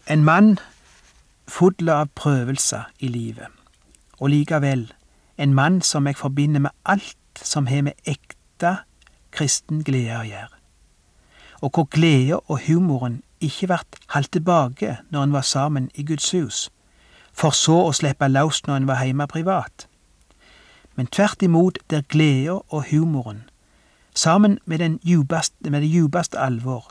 En 0.09 0.25
mann 0.25 0.59
full 1.49 1.88
av 1.88 2.11
prøvelser 2.14 2.90
i 3.00 3.09
livet, 3.09 3.49
og 4.21 4.31
likevel 4.31 4.88
en 5.38 5.55
mann 5.55 5.81
som 5.83 6.07
jeg 6.07 6.17
forbinder 6.17 6.61
med 6.61 6.75
alt 6.85 7.43
som 7.43 7.67
har 7.67 7.83
med 7.83 7.93
ekte 8.05 8.76
kristen 9.33 9.85
glede 9.87 10.19
å 10.19 10.26
gjøre, 10.26 10.57
og 11.62 11.71
hvor 11.75 11.88
gleda 11.90 12.40
og 12.47 12.64
humoren 12.67 13.23
ikke 13.40 13.69
vart 13.71 14.00
holdt 14.14 14.33
tilbake 14.35 14.97
når 15.11 15.23
en 15.23 15.37
var 15.37 15.47
sammen 15.47 15.90
i 15.95 16.05
Guds 16.05 16.31
hus, 16.35 16.69
for 17.33 17.55
så 17.55 17.76
å 17.87 17.95
slippe 17.95 18.28
løs 18.28 18.64
når 18.67 18.76
en 18.81 18.90
var 18.90 19.05
hjemme 19.05 19.28
privat, 19.31 19.87
men 20.97 21.07
tvert 21.07 21.43
imot 21.47 21.78
der 21.90 22.02
gleda 22.02 22.59
og 22.69 22.90
humoren, 22.90 23.45
sammen 24.14 24.59
med, 24.64 24.78
den 24.78 24.99
djupast, 25.07 25.55
med 25.62 25.83
det 25.83 25.90
djupeste 25.93 26.38
alvor, 26.38 26.88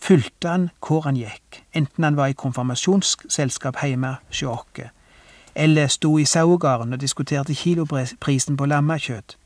fulgte 0.00 0.48
han 0.48 0.70
hvor 0.86 1.00
han 1.00 1.16
gikk, 1.16 1.62
enten 1.74 2.04
han 2.04 2.16
var 2.16 2.26
i 2.26 2.32
konfirmasjonsselskap 2.32 3.76
hjemme 3.82 4.16
hos 4.26 4.42
oss, 4.42 4.90
eller 5.54 5.86
sto 5.86 6.18
i 6.18 6.24
sauegarden 6.24 6.92
og 6.92 7.00
diskuterte 7.00 7.54
kiloprisen 7.54 8.56
på 8.56 8.66
lammekjøtt, 8.66 9.36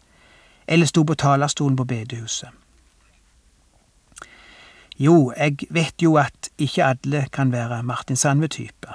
eller 0.67 0.87
sto 0.87 1.03
på 1.03 1.15
talerstolen 1.15 1.77
på 1.77 1.85
bedehuset. 1.85 2.49
Jo, 4.99 5.33
jeg 5.37 5.57
vet 5.71 6.03
jo 6.03 6.17
at 6.17 6.51
ikke 6.59 6.85
alle 6.85 7.27
kan 7.33 7.53
være 7.53 7.83
Martin 7.83 8.17
Sandve-type. 8.17 8.89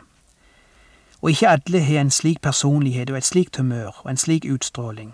Og 1.22 1.30
ikke 1.30 1.50
alle 1.50 1.82
har 1.84 2.01
en 2.01 2.12
slik 2.12 2.42
personlighet 2.42 3.10
og 3.10 3.18
et 3.18 3.25
slikt 3.25 3.58
humør 3.58 4.01
og 4.04 4.12
en 4.12 4.18
slik 4.18 4.46
utstråling. 4.48 5.13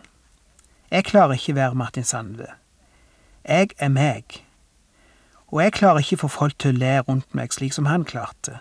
Jeg 0.92 1.04
klarer 1.04 1.34
ikke 1.34 1.56
være 1.56 1.76
Martin 1.76 2.04
Sandve. 2.04 2.48
Jeg 3.48 3.70
er 3.78 3.88
meg. 3.88 4.45
Og 5.56 5.64
jeg 5.64 5.74
klarer 5.74 5.98
ikke 5.98 6.18
få 6.18 6.28
folk 6.28 6.58
til 6.60 6.74
å 6.76 6.80
le 6.82 6.96
rundt 7.08 7.36
meg 7.38 7.54
slik 7.56 7.72
som 7.72 7.86
han 7.88 8.04
klarte. 8.04 8.58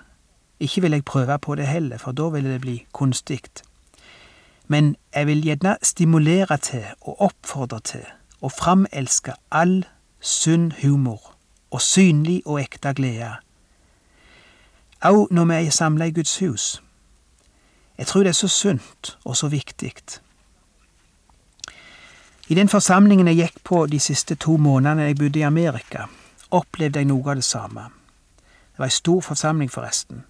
Ikke 0.63 0.85
vil 0.85 0.95
jeg 0.95 1.05
prøve 1.05 1.39
på 1.43 1.57
det 1.59 1.67
heller, 1.67 1.99
for 1.99 2.15
da 2.15 2.29
ville 2.31 2.53
det 2.53 2.61
bli 2.63 2.77
kunstig. 2.95 3.41
Men 4.71 4.95
jeg 5.15 5.27
vil 5.27 5.43
gjerne 5.43 5.75
stimulere 5.83 6.57
til 6.63 6.87
og 7.01 7.19
oppfordre 7.19 7.81
til 7.83 8.07
å 8.39 8.49
framelske 8.49 9.35
all 9.51 9.83
sunn 10.23 10.71
humor 10.85 11.35
og 11.75 11.83
synlig 11.83 12.45
og 12.47 12.63
ekte 12.63 12.95
glede. 12.95 13.35
Au 15.03 15.27
når 15.35 15.51
vi 15.51 15.67
er 15.67 15.71
samla 15.75 16.07
i 16.07 16.15
Guds 16.15 16.39
hus. 16.39 16.83
Jeg 17.99 18.07
tror 18.07 18.23
det 18.23 18.37
er 18.37 18.39
så 18.39 18.49
sunt 18.49 19.17
og 19.25 19.37
så 19.37 19.49
viktig. 19.49 19.95
I 22.49 22.55
den 22.55 22.69
forsamlingen 22.69 23.27
jeg 23.27 23.37
gikk 23.37 23.65
på 23.65 23.87
de 23.87 23.99
siste 24.01 24.35
to 24.39 24.57
månedene 24.57 25.11
jeg 25.11 25.19
bodde 25.19 25.39
i 25.39 25.43
Amerika, 25.43 26.07
opplevde 26.55 27.03
jeg 27.03 27.09
noe 27.11 27.31
av 27.31 27.41
det 27.41 27.45
samme. 27.45 27.89
Det 28.75 28.79
var 28.79 28.91
ei 28.91 28.95
stor 28.95 29.21
forsamling, 29.21 29.71
forresten. 29.71 30.25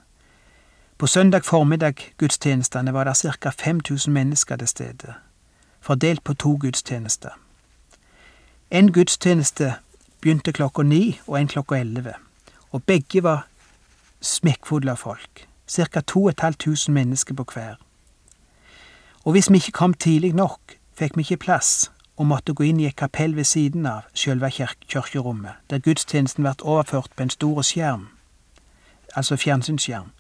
På 0.99 1.07
søndag 1.07 1.45
formiddag 1.45 1.95
gudstjenestene 2.19 2.93
var 2.93 3.05
det 3.05 3.17
ca. 3.41 3.51
5000 3.51 4.13
mennesker 4.13 4.57
til 4.57 4.69
stede, 4.69 5.15
fordelt 5.81 6.25
på 6.25 6.35
to 6.35 6.57
gudstjenester. 6.61 7.31
En 8.71 8.93
gudstjeneste 8.93 9.75
begynte 10.21 10.53
klokka 10.53 10.83
ni 10.83 11.21
og 11.27 11.41
en 11.41 11.49
klokka 11.49 11.75
elleve, 11.75 12.15
og 12.71 12.83
begge 12.83 13.23
var 13.23 13.47
smekkfulle 14.21 14.91
av 14.91 14.97
folk, 14.97 15.49
ca. 15.71 16.01
2500 16.01 16.93
mennesker 16.93 17.35
på 17.35 17.45
hver. 17.55 17.75
Og 19.25 19.33
hvis 19.33 19.51
vi 19.51 19.57
ikke 19.57 19.73
kom 19.73 19.95
tidlig 19.95 20.33
nok, 20.33 20.77
fikk 20.95 21.17
vi 21.17 21.21
ikke 21.21 21.37
plass 21.37 21.91
og 22.17 22.27
måtte 22.27 22.55
gå 22.55 22.65
inn 22.69 22.81
i 22.81 22.87
et 22.87 22.97
kapell 22.97 23.37
ved 23.37 23.45
siden 23.45 23.87
av 23.87 24.07
sjølve 24.15 24.51
kirkerommet, 24.51 25.59
der 25.71 25.83
gudstjenesten 25.83 26.45
ble 26.45 26.55
overført 26.63 27.11
på 27.17 27.23
en 27.23 27.31
stor 27.31 27.63
skjerm, 27.63 28.09
altså 29.17 29.37
fjernsynsskjerm. 29.37 30.13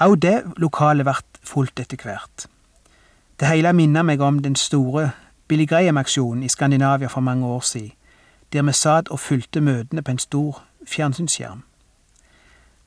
Òg 0.00 0.16
det 0.20 0.36
lokalet 0.56 1.04
ble 1.04 1.16
fullt 1.44 1.80
etter 1.80 2.00
hvert. 2.04 2.46
Det 3.40 3.48
hele 3.48 3.72
minner 3.72 4.04
meg 4.04 4.20
om 4.20 4.42
den 4.42 4.56
store 4.56 5.10
Billy 5.48 5.66
Graham-aksjonen 5.66 6.44
i 6.44 6.48
Skandinavia 6.48 7.08
for 7.08 7.20
mange 7.20 7.46
år 7.46 7.60
siden, 7.60 7.92
der 8.52 8.62
vi 8.62 8.72
satt 8.72 9.08
og 9.08 9.20
fulgte 9.20 9.60
møtene 9.60 10.02
på 10.02 10.10
en 10.10 10.18
stor 10.18 10.62
fjernsynsskjerm. 10.86 11.62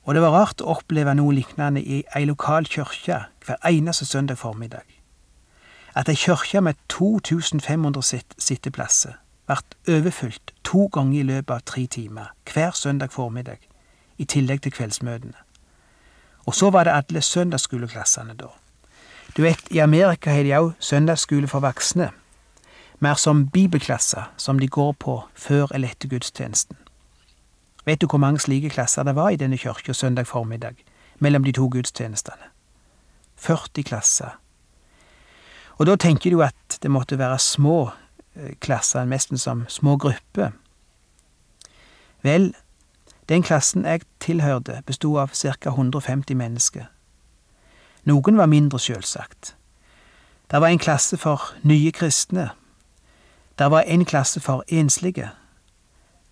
Og 0.04 0.14
det 0.14 0.22
var 0.22 0.34
rart 0.36 0.60
å 0.60 0.74
oppleve 0.76 1.14
noe 1.16 1.32
lignende 1.32 1.80
i 1.80 2.02
ei 2.16 2.26
lokal 2.28 2.68
kirke 2.68 3.22
hver 3.46 3.56
eneste 3.64 4.04
søndag 4.04 4.38
formiddag. 4.38 4.84
At 5.94 6.08
ei 6.08 6.14
kirke 6.14 6.60
med 6.60 6.74
2500 6.88 8.02
sitt 8.02 8.34
sitteplasser 8.38 9.12
ble 9.46 9.56
overfylt 9.98 10.54
to 10.64 10.88
ganger 10.92 11.20
i 11.20 11.26
løpet 11.28 11.54
av 11.54 11.62
tre 11.66 11.86
timer 11.86 12.32
hver 12.52 12.70
søndag 12.74 13.12
formiddag, 13.12 13.58
i 14.18 14.24
tillegg 14.24 14.62
til 14.62 14.72
kveldsmøtene. 14.72 15.36
Og 16.46 16.54
så 16.54 16.70
var 16.70 16.84
det 16.84 16.92
alle 16.94 17.22
søndagsskoleklassene, 17.22 18.34
da. 18.34 18.50
Du 19.36 19.42
vet, 19.42 19.60
i 19.70 19.78
Amerika 19.78 20.30
har 20.30 20.42
de 20.42 20.54
òg 20.54 20.72
søndagsskole 20.78 21.48
for 21.48 21.60
voksne, 21.60 22.10
mer 23.00 23.14
som 23.14 23.48
bibelklasser 23.48 24.30
som 24.36 24.58
de 24.58 24.68
går 24.68 24.92
på 24.92 25.20
før 25.34 25.66
eller 25.74 25.88
etter 25.88 26.08
gudstjenesten. 26.08 26.76
Vet 27.84 28.00
du 28.00 28.06
hvor 28.06 28.18
mange 28.18 28.38
slike 28.38 28.70
klasser 28.70 29.02
det 29.02 29.16
var 29.16 29.30
i 29.30 29.36
denne 29.36 29.58
kirka 29.58 29.92
søndag 29.92 30.26
formiddag, 30.26 30.74
mellom 31.18 31.44
de 31.44 31.52
to 31.52 31.68
gudstjenestene? 31.68 32.50
40 33.36 33.82
klasser. 33.82 34.38
Og 35.78 35.86
da 35.86 35.96
tenker 35.96 36.30
du 36.30 36.42
at 36.42 36.78
det 36.82 36.90
måtte 36.90 37.18
være 37.18 37.38
små 37.38 37.90
eh, 38.36 38.54
klasser, 38.60 39.04
nesten 39.04 39.38
som 39.38 39.64
små 39.68 39.96
grupper. 39.96 40.52
Vel, 42.22 42.54
den 43.28 43.42
klassen 43.42 43.84
jeg 43.84 44.06
tilhørte, 44.20 44.82
bestod 44.86 45.18
av 45.18 45.34
ca. 45.34 45.70
150 45.70 46.36
mennesker. 46.36 46.86
Noen 48.04 48.36
var 48.36 48.46
mindre, 48.46 48.78
sjølsagt. 48.78 49.54
Det 50.50 50.60
var 50.60 50.68
en 50.68 50.78
klasse 50.78 51.16
for 51.16 51.54
nye 51.62 51.92
kristne. 51.92 52.50
Det 53.58 53.70
var 53.70 53.88
en 53.88 54.04
klasse 54.04 54.40
for 54.40 54.64
enslige. 54.68 55.30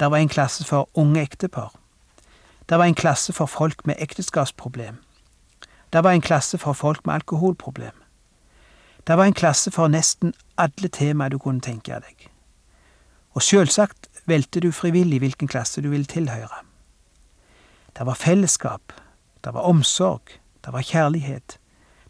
Det 0.00 0.10
var 0.10 0.18
en 0.18 0.28
klasse 0.28 0.64
for 0.64 0.88
unge 0.94 1.22
ektepar. 1.22 1.72
Det 2.68 2.78
var 2.78 2.84
en 2.84 2.94
klasse 2.94 3.32
for 3.32 3.46
folk 3.46 3.86
med 3.86 3.96
ekteskapsproblem. 3.98 5.00
Det 5.92 6.04
var 6.04 6.10
en 6.10 6.20
klasse 6.20 6.58
for 6.58 6.72
folk 6.72 7.06
med 7.06 7.14
alkoholproblem. 7.14 8.01
Det 9.06 9.16
var 9.16 9.24
en 9.24 9.34
klasse 9.34 9.70
for 9.70 9.90
nesten 9.90 10.34
alle 10.58 10.88
temaer 10.88 11.32
du 11.32 11.38
kunne 11.38 11.60
tenke 11.60 11.98
deg. 11.98 12.28
Og 13.34 13.42
sjølsagt 13.42 14.08
valgte 14.26 14.60
du 14.60 14.70
frivillig 14.72 15.18
hvilken 15.18 15.48
klasse 15.48 15.82
du 15.82 15.88
ville 15.90 16.06
tilhøre. 16.06 16.62
Det 17.98 18.06
var 18.06 18.14
fellesskap, 18.14 18.92
det 19.44 19.54
var 19.54 19.66
omsorg, 19.68 20.38
det 20.64 20.72
var 20.72 20.82
kjærlighet, 20.82 21.58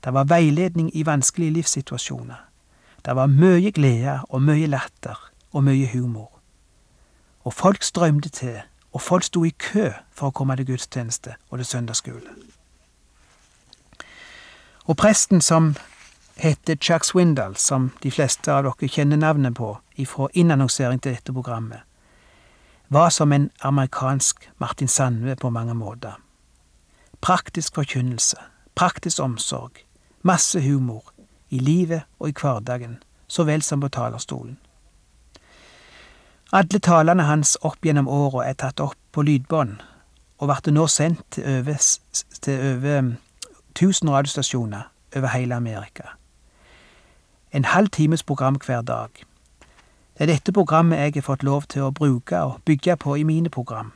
det 0.04 0.14
var 0.14 0.24
veiledning 0.24 0.90
i 0.96 1.06
vanskelige 1.06 1.50
livssituasjoner. 1.50 2.48
Det 3.04 3.16
var 3.16 3.26
mye 3.26 3.70
glede 3.70 4.20
og 4.28 4.42
mye 4.42 4.66
latter 4.66 5.30
og 5.52 5.64
mye 5.64 5.88
humor. 5.92 6.30
Og 7.44 7.54
folk 7.54 7.82
strømte 7.82 8.28
til, 8.28 8.60
og 8.92 9.00
folk 9.00 9.24
sto 9.24 9.44
i 9.44 9.50
kø 9.58 9.90
for 10.12 10.28
å 10.28 10.36
komme 10.36 10.56
til 10.56 10.66
gudstjeneste 10.66 11.34
og 11.50 11.58
til 11.58 11.66
søndagsskole. 11.66 12.36
Og 14.84 14.96
presten 14.96 15.40
som 15.40 15.74
heter 16.42 16.76
Chuck 16.76 17.04
Swindoll, 17.04 17.56
som 17.56 17.90
de 18.02 18.10
fleste 18.10 18.50
av 18.50 18.64
dere 18.66 18.88
kjenner 18.90 19.16
navnet 19.16 19.54
på 19.54 19.76
ifra 19.94 20.26
innannonsering 20.34 20.98
til 20.98 21.14
dette 21.14 21.32
programmet, 21.32 21.84
var 22.90 23.12
som 23.14 23.32
en 23.32 23.44
amerikansk 23.62 24.48
Martin 24.58 24.88
Sandve 24.88 25.36
på 25.36 25.50
mange 25.54 25.74
måter. 25.74 26.16
Praktisk 27.20 27.78
forkynnelse, 27.78 28.36
praktisk 28.74 29.20
omsorg, 29.22 29.84
masse 30.22 30.60
humor, 30.60 31.12
i 31.50 31.58
livet 31.58 32.02
og 32.18 32.28
i 32.28 32.34
hverdagen, 32.40 32.96
så 33.28 33.44
vel 33.46 33.62
som 33.62 33.80
på 33.80 33.88
talerstolen. 33.88 34.56
Alle 36.52 36.80
talene 36.82 37.22
hans 37.28 37.54
opp 37.62 37.86
gjennom 37.86 38.08
åra 38.08 38.48
er 38.48 38.58
tatt 38.58 38.80
opp 38.80 38.98
på 39.12 39.22
lydbånd, 39.22 39.76
og 40.42 40.50
blir 40.50 40.74
nå 40.74 40.88
sendt 40.90 41.38
til 41.38 41.46
over, 41.46 41.78
over 42.48 43.14
1000 43.78 44.10
radiostasjoner 44.10 44.90
over 45.14 45.28
hele 45.36 45.54
Amerika. 45.54 46.16
En 47.52 47.64
halv 47.64 47.88
times 47.88 48.22
program 48.22 48.54
hver 48.54 48.82
dag. 48.82 49.08
Det 50.18 50.20
er 50.20 50.26
dette 50.26 50.52
programmet 50.52 50.98
jeg 50.98 51.12
har 51.14 51.22
fått 51.22 51.42
lov 51.42 51.62
til 51.68 51.82
å 51.82 51.90
bruke 51.90 52.38
og 52.40 52.60
bygge 52.64 52.96
på 52.96 53.14
i 53.14 53.22
mine 53.22 53.50
program. 53.50 53.92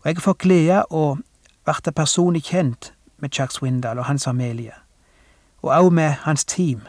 Og 0.00 0.06
jeg 0.06 0.16
har 0.16 0.22
fått 0.22 0.38
glede 0.38 0.84
å 0.90 1.16
bli 1.64 1.92
personlig 1.96 2.42
kjent 2.42 2.92
med 3.18 3.30
Chuck 3.30 3.50
Swindal 3.52 3.98
og 3.98 4.04
hans 4.04 4.24
familie, 4.24 4.74
og 5.62 5.70
også 5.70 5.90
med 5.90 6.10
hans 6.22 6.44
team 6.44 6.86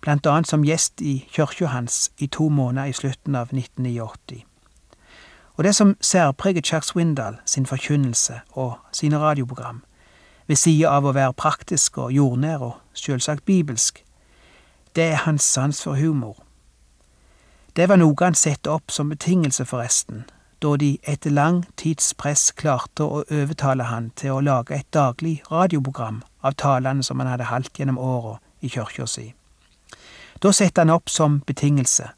blant 0.00 0.26
annet 0.26 0.48
som 0.48 0.64
gjest 0.64 1.00
i 1.00 1.26
kirka 1.32 1.66
hans 1.66 2.10
i 2.18 2.26
to 2.26 2.48
måneder 2.48 2.88
i 2.90 2.92
slutten 2.92 3.34
av 3.34 3.52
1989. 3.52 4.42
Og 5.56 5.64
det 5.64 5.74
som 5.74 5.96
særpreger 6.00 6.62
Chuck 6.62 6.84
Swindal 6.84 7.36
sin 7.46 7.66
forkynnelse 7.66 8.40
og 8.52 8.78
sine 8.92 9.18
radioprogram, 9.18 9.84
ved 10.46 10.56
sida 10.56 10.88
av 10.88 11.06
å 11.06 11.12
være 11.12 11.32
praktisk 11.32 11.98
og 11.98 12.12
jordnær 12.12 12.58
og 12.58 12.74
selvsagt 12.94 13.44
bibelsk, 13.44 14.02
det 14.96 15.04
er 15.12 15.24
hans 15.24 15.42
sans 15.42 15.82
for 15.82 15.94
humor. 15.94 16.36
Det 17.76 17.88
var 17.88 17.96
noe 17.96 18.16
han 18.20 18.34
satte 18.36 18.70
opp 18.70 18.92
som 18.92 19.08
betingelse, 19.08 19.64
forresten, 19.64 20.24
da 20.62 20.76
de 20.76 20.98
etter 21.08 21.32
lang 21.32 21.62
tids 21.76 22.12
press 22.14 22.50
klarte 22.52 23.04
å 23.04 23.22
overtale 23.24 23.88
han 23.88 24.10
til 24.16 24.36
å 24.36 24.42
lage 24.44 24.76
et 24.76 24.88
daglig 24.92 25.40
radioprogram 25.50 26.22
av 26.42 26.58
talene 26.60 27.02
som 27.02 27.20
han 27.20 27.30
hadde 27.32 27.48
holdt 27.48 27.78
gjennom 27.78 27.98
åra 27.98 28.36
i 28.60 28.68
kyrkja 28.68 29.06
si. 29.08 29.32
Da 30.42 30.52
satte 30.52 30.84
han 30.84 30.92
opp 30.92 31.08
som 31.10 31.40
betingelse 31.46 32.12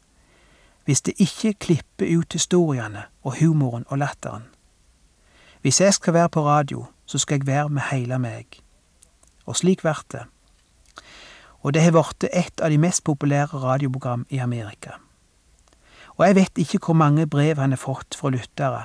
hvis 0.85 1.01
det 1.01 1.15
ikke 1.17 1.55
klipper 1.65 2.11
ut 2.19 2.33
historiene 2.33 3.07
og 3.23 3.39
humoren 3.39 3.87
og 3.89 3.97
latteren. 3.97 4.43
Hvis 5.65 5.81
jeg 5.81 5.93
skal 5.93 6.13
være 6.13 6.29
på 6.29 6.43
radio, 6.45 6.85
så 7.05 7.17
skal 7.17 7.39
jeg 7.39 7.47
være 7.47 7.69
med 7.69 7.81
heile 7.89 8.19
meg. 8.21 8.59
Og 9.45 9.57
slik 9.57 9.81
blir 9.81 10.03
det. 10.11 10.25
Og 11.65 11.73
det 11.73 11.81
har 11.81 11.95
blitt 11.95 12.27
et 12.29 12.61
av 12.61 12.69
de 12.69 12.77
mest 12.77 13.01
populære 13.03 13.57
radioprogram 13.57 14.27
i 14.29 14.37
Amerika. 14.37 14.99
Og 16.15 16.27
jeg 16.27 16.35
vet 16.35 16.61
ikke 16.61 16.79
hvor 16.85 16.93
mange 16.93 17.25
brev 17.27 17.57
han 17.57 17.73
har 17.73 17.81
fått 17.81 18.15
fra 18.15 18.29
lyttere, 18.29 18.83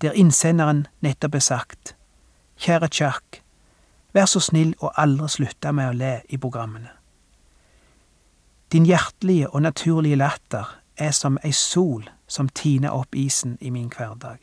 der 0.00 0.14
innsenderen 0.14 0.86
nettopp 1.02 1.34
har 1.34 1.44
sagt 1.44 1.96
Kjære 2.60 2.88
Chuck, 2.88 3.42
vær 4.14 4.30
så 4.30 4.40
snill 4.40 4.76
å 4.78 4.92
aldri 4.94 5.28
slutte 5.28 5.72
med 5.74 5.90
å 5.90 5.96
le 5.96 6.14
i 6.28 6.38
programmene. 6.38 6.94
Din 8.72 8.86
hjertelige 8.86 9.50
og 9.50 9.62
naturlige 9.66 10.16
latter 10.16 10.76
er 10.96 11.10
som 11.10 11.38
ei 11.42 11.52
sol 11.52 12.06
som 12.28 12.48
tiner 12.48 12.94
opp 12.94 13.14
isen 13.18 13.58
i 13.60 13.70
min 13.74 13.90
hverdag. 13.90 14.38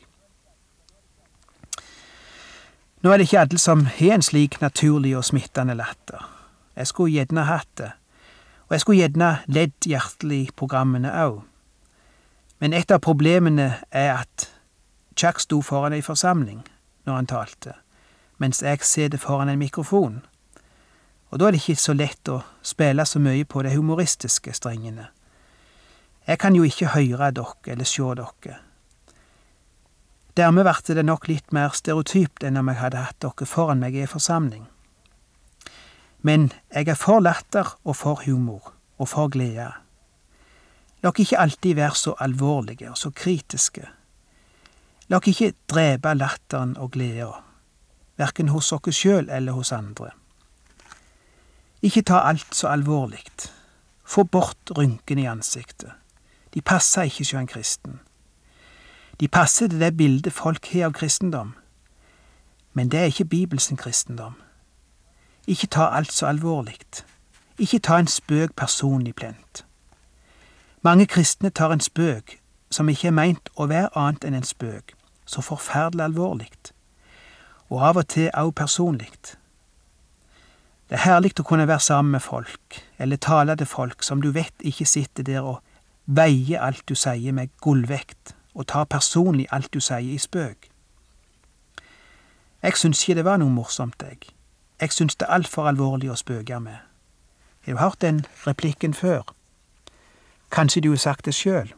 Nå 3.00 3.12
er 3.12 3.16
det 3.16 3.28
ikke 3.30 3.46
alle 3.46 3.58
som 3.62 3.86
har 3.86 4.18
en 4.18 4.26
slik 4.26 4.60
naturlig 4.60 5.16
og 5.16 5.24
smittende 5.24 5.78
latter. 5.78 6.37
Jeg 6.78 6.86
skulle 6.86 7.12
gjerne 7.12 7.44
hatt 7.48 7.70
det, 7.80 7.90
og 8.68 8.76
jeg 8.76 8.80
skulle 8.80 9.02
gjerne 9.02 9.30
ledd 9.50 9.90
hjertelig 9.90 10.54
programmene 10.56 11.10
òg. 11.10 11.42
Men 12.62 12.72
et 12.74 12.90
av 12.94 13.02
problemene 13.02 13.68
er 13.90 14.12
at 14.14 14.48
Chuck 15.18 15.42
sto 15.42 15.60
foran 15.62 15.94
ei 15.96 16.02
forsamling 16.06 16.62
når 17.06 17.14
han 17.14 17.30
talte, 17.30 17.74
mens 18.38 18.62
jeg 18.62 18.86
sitter 18.86 19.18
foran 19.18 19.50
en 19.50 19.58
mikrofon 19.58 20.20
og 21.30 21.40
da 21.40 21.48
er 21.48 21.54
det 21.54 21.60
ikke 21.60 21.80
så 21.80 21.94
lett 21.96 22.30
å 22.32 22.40
spille 22.64 23.04
så 23.06 23.20
mye 23.20 23.44
på 23.44 23.62
de 23.64 23.74
humoristiske 23.74 24.54
strengene. 24.56 25.10
Jeg 26.28 26.40
kan 26.40 26.56
jo 26.56 26.64
ikke 26.64 26.94
høre 26.94 27.30
dere 27.36 27.74
eller 27.74 27.88
sjå 27.88 28.14
dere. 28.16 28.58
Dermed 30.36 30.64
ble 30.64 30.94
det 30.94 31.04
nok 31.04 31.28
litt 31.28 31.52
mer 31.52 31.74
stereotypt 31.74 32.44
enn 32.46 32.60
om 32.60 32.68
jeg 32.70 32.80
hadde 32.80 33.04
hatt 33.04 33.20
dere 33.20 33.48
foran 33.48 33.80
meg 33.82 33.96
i 33.96 34.04
ei 34.04 34.10
forsamling. 34.10 34.68
Men 36.22 36.52
jeg 36.74 36.88
er 36.88 36.98
for 36.98 37.20
latter 37.20 37.78
og 37.84 37.96
for 37.96 38.22
humor, 38.26 38.72
og 38.98 39.08
for 39.08 39.28
glede. 39.28 39.72
La 41.02 41.12
ikke 41.14 41.38
alltid 41.38 41.74
være 41.74 41.94
så 41.94 42.14
alvorlige 42.20 42.90
og 42.90 42.98
så 42.98 43.10
kritiske. 43.10 43.86
La 45.08 45.20
ikke 45.26 45.52
drepe 45.70 46.14
latteren 46.14 46.76
og 46.76 46.90
gleda, 46.90 47.30
verken 48.16 48.48
hos 48.48 48.72
oss 48.72 48.96
sjøl 48.96 49.30
eller 49.30 49.52
hos 49.52 49.72
andre. 49.72 50.10
Ikke 51.82 52.02
ta 52.02 52.24
alt 52.26 52.54
så 52.54 52.68
alvorlig. 52.68 53.22
Få 54.04 54.24
bort 54.24 54.72
rynkene 54.76 55.22
i 55.22 55.30
ansiktet. 55.30 55.92
De 56.54 56.60
passer 56.60 57.02
ikke 57.02 57.22
hos 57.22 57.34
en 57.34 57.46
kristen. 57.46 58.00
De 59.20 59.28
passer 59.28 59.68
til 59.68 59.80
det 59.80 59.96
bildet 59.96 60.32
folk 60.32 60.66
har 60.72 60.88
av 60.88 60.92
kristendom. 60.92 61.54
Men 62.72 62.90
det 62.90 63.00
er 63.00 63.10
ikke 63.12 63.24
Bibelsen 63.24 63.76
kristendom. 63.76 64.34
Ikke 65.48 65.66
ta 65.66 65.86
alt 65.96 66.12
så 66.12 66.26
alvorlig. 66.26 66.76
Ikke 67.58 67.78
ta 67.78 67.96
en 67.98 68.06
spøk 68.06 68.52
personlig 68.56 69.14
plent. 69.14 69.64
Mange 70.82 71.06
kristne 71.06 71.50
tar 71.50 71.72
en 71.72 71.80
spøk 71.80 72.36
som 72.70 72.88
ikke 72.88 73.08
er 73.08 73.16
meint 73.16 73.48
å 73.56 73.66
være 73.70 73.88
annet 73.96 74.26
enn 74.28 74.36
en 74.36 74.44
spøk, 74.44 74.92
så 75.24 75.40
forferdelig 75.40 76.04
alvorlig, 76.04 76.52
og 77.72 77.82
av 77.88 78.02
og 78.02 78.08
til 78.12 78.28
også 78.28 78.56
personlig. 78.60 79.10
Det 80.88 81.00
er 81.00 81.04
herlig 81.06 81.32
å 81.40 81.48
kunne 81.48 81.68
være 81.68 81.80
sammen 81.80 82.12
med 82.18 82.26
folk, 82.28 82.80
eller 82.98 83.16
tale 83.16 83.56
til 83.56 83.72
folk 83.72 84.04
som 84.04 84.20
du 84.20 84.30
vet 84.36 84.54
ikke 84.60 84.86
sitter 84.86 85.24
der 85.24 85.40
og 85.40 85.62
veier 86.04 86.60
alt 86.60 86.84
du 86.88 86.94
sier 86.94 87.32
med 87.32 87.56
gullvekt, 87.64 88.36
og 88.54 88.68
tar 88.68 88.84
personlig 88.84 89.48
alt 89.50 89.72
du 89.72 89.80
sier 89.80 90.12
i 90.12 90.20
spøk. 90.20 90.68
Jeg 92.62 92.76
syns 92.76 93.00
ikke 93.00 93.22
det 93.22 93.24
var 93.24 93.40
noe 93.40 93.54
morsomt, 93.54 94.02
jeg. 94.02 94.37
Jeg 94.80 94.92
syns 94.92 95.16
det 95.16 95.26
er 95.26 95.34
altfor 95.34 95.66
alvorlig 95.66 96.10
å 96.10 96.16
spøke 96.18 96.60
med. 96.62 96.78
Har 97.66 97.72
du 97.72 97.78
hørt 97.78 98.00
den 98.00 98.26
replikken 98.46 98.94
før? 98.94 99.22
Kanskje 100.50 100.80
du 100.80 100.90
har 100.90 101.02
sagt 101.02 101.24
det 101.26 101.34
sjøl? 101.34 101.72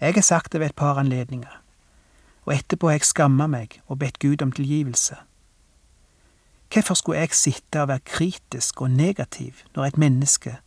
Jeg 0.00 0.14
har 0.14 0.22
sagt 0.22 0.52
det 0.52 0.60
ved 0.60 0.66
et 0.66 0.76
par 0.76 0.98
anledninger, 0.98 1.60
og 2.44 2.54
etterpå 2.54 2.90
har 2.90 2.98
jeg 2.98 3.06
skamma 3.08 3.46
meg 3.46 3.80
og 3.86 3.98
bedt 3.98 4.18
Gud 4.18 4.42
om 4.42 4.52
tilgivelse. 4.52 5.16
Hvorfor 6.72 6.94
skulle 6.94 7.18
jeg 7.18 7.30
sitte 7.32 7.82
og 7.82 7.88
være 7.88 8.04
kritisk 8.04 8.82
og 8.82 8.90
negativ 8.90 9.62
når 9.76 9.84
et 9.84 9.98
menneske, 9.98 10.58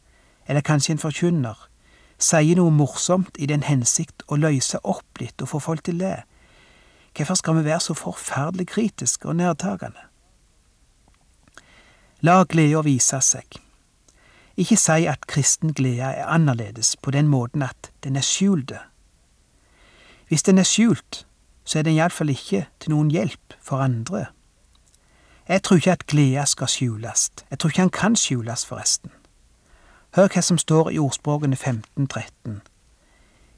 eller 0.47 0.61
kanskje 0.61 0.95
en 0.95 1.03
forkynner, 1.03 1.67
sier 2.17 2.55
noe 2.55 2.71
morsomt 2.71 3.35
i 3.37 3.45
den 3.45 3.67
hensikt 3.67 4.23
å 4.27 4.39
løse 4.39 4.79
opp 4.83 5.19
litt 5.19 5.41
og 5.43 5.51
få 5.51 5.59
folk 5.59 5.83
til 5.83 5.99
le? 5.99 6.21
Hvorfor 7.17 7.35
skal 7.35 7.59
vi 7.59 7.65
være 7.65 7.83
så 7.83 7.93
forferdelig 7.93 8.67
kritiske 8.67 9.27
og 9.27 9.35
nærtagende? 9.35 10.07
La 12.25 12.43
gleda 12.49 12.81
vise 12.81 13.19
seg. 13.21 13.59
Ikke 14.57 14.77
si 14.81 15.05
at 15.05 15.27
kristen 15.29 15.75
glede 15.77 16.07
er 16.17 16.25
annerledes 16.33 16.95
på 16.97 17.11
den 17.13 17.27
måten 17.29 17.61
at 17.61 17.91
den 18.03 18.15
er 18.15 18.25
skjult. 18.25 18.73
Hvis 20.27 20.43
den 20.43 20.57
er 20.57 20.65
skjult, 20.65 21.27
så 21.63 21.79
er 21.79 21.83
den 21.85 21.93
iallfall 21.93 22.33
ikke 22.33 22.65
til 22.79 22.95
noen 22.95 23.11
hjelp 23.13 23.53
for 23.61 23.83
andre. 23.83 24.25
Jeg 25.47 25.63
tror 25.63 25.77
ikke 25.77 25.91
at 25.91 26.07
gleda 26.07 26.45
skal 26.45 26.67
skjules. 26.67 27.29
Jeg 27.51 27.59
tror 27.59 27.69
ikke 27.69 27.85
han 27.85 27.93
kan 27.93 28.15
skjules, 28.15 28.65
forresten. 28.65 29.11
Hør 30.15 30.27
hva 30.33 30.41
som 30.41 30.57
står 30.57 30.89
i 30.89 30.97
ordspråkene 30.99 31.53
1513. 31.53 32.61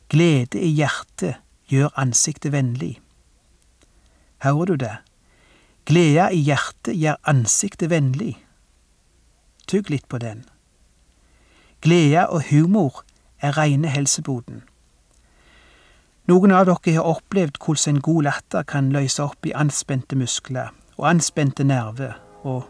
Glede 0.09 0.59
i 0.59 0.73
hjertet 0.75 1.39
gjør 1.71 1.95
ansiktet 1.95 2.51
vennlig. 2.51 2.99
Hører 4.43 4.65
du 4.65 4.75
det? 4.75 4.95
Gleda 5.85 6.27
i 6.29 6.43
hjertet 6.43 6.99
gjør 6.99 7.17
ansiktet 7.23 7.89
vennlig. 7.89 8.35
Tygg 9.69 9.89
litt 9.93 10.07
på 10.09 10.17
den. 10.17 10.45
Glede 11.81 12.25
og 12.29 12.47
humor 12.49 13.03
er 13.41 13.57
reine 13.57 13.87
helseboden. 13.87 14.63
Noen 16.29 16.51
av 16.53 16.65
dere 16.65 16.95
har 16.95 17.05
opplevd 17.09 17.59
hvordan 17.61 17.95
en 17.95 18.01
god 18.05 18.25
latter 18.25 18.65
kan 18.65 18.89
løse 18.93 19.21
opp 19.23 19.45
i 19.45 19.53
anspente 19.53 20.17
muskler 20.17 20.73
og 20.97 21.07
anspente 21.11 21.63
nerver 21.63 22.17
og 22.41 22.65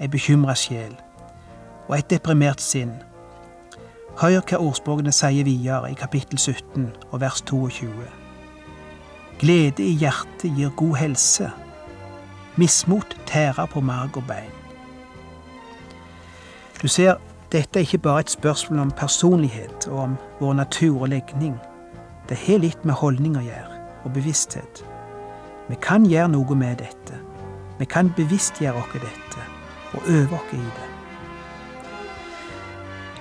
ei 0.00 0.08
bekymra 0.12 0.54
sjel 0.56 0.94
og 1.88 1.96
et 1.98 2.10
deprimert 2.12 2.60
sinn. 2.60 2.94
Hør 4.20 4.40
hva 4.44 4.60
ordspråkene 4.60 5.12
sier 5.12 5.48
videre 5.48 5.90
i 5.92 5.98
kapittel 5.98 6.38
17 6.38 6.90
og 7.10 7.20
vers 7.24 7.40
22. 7.48 7.92
Glede 9.40 9.84
i 9.88 9.96
hjertet 10.04 10.52
gir 10.56 10.72
god 10.76 10.98
helse. 11.00 11.50
Mismot 12.60 13.16
tærer 13.26 13.66
på 13.72 13.80
marg 13.80 14.20
og 14.20 14.28
bein. 14.28 14.61
Du 16.82 16.88
ser, 16.88 17.14
dette 17.52 17.78
er 17.78 17.80
ikke 17.86 17.98
bare 17.98 18.20
et 18.20 18.30
spørsmål 18.30 18.78
om 18.78 18.90
personlighet 18.90 19.88
og 19.88 19.98
om 19.98 20.14
vår 20.40 20.52
natur 20.52 21.02
og 21.02 21.08
legning. 21.08 21.54
Det 22.28 22.36
har 22.36 22.58
litt 22.58 22.84
med 22.84 22.96
holdning 22.98 23.36
å 23.38 23.42
gjøre, 23.44 23.76
og 24.02 24.14
bevissthet. 24.16 24.82
Vi 25.68 25.76
kan 25.82 26.08
gjøre 26.10 26.32
noe 26.32 26.56
med 26.58 26.80
dette. 26.82 27.20
Vi 27.78 27.86
kan 27.86 28.10
bevisstgjøre 28.16 28.82
oss 28.82 28.96
dette, 28.96 29.44
og 29.94 30.08
øve 30.10 30.34
oss 30.40 30.56
i 30.56 30.56
det. 30.56 30.88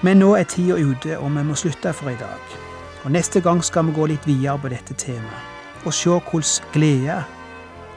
Men 0.01 0.17
nå 0.17 0.31
er 0.35 0.49
tida 0.49 0.79
ute, 0.81 1.19
og 1.19 1.29
vi 1.29 1.43
må 1.45 1.55
slutte 1.55 1.93
for 1.93 2.09
i 2.09 2.17
dag. 2.17 2.57
Og 3.03 3.11
Neste 3.11 3.41
gang 3.41 3.61
skal 3.63 3.85
vi 3.85 3.93
gå 3.93 4.05
litt 4.09 4.25
videre 4.25 4.57
på 4.57 4.73
dette 4.73 4.97
temaet, 4.97 5.85
og 5.85 5.93
se 5.93 6.09
hvordan 6.09 6.73
glede 6.73 7.21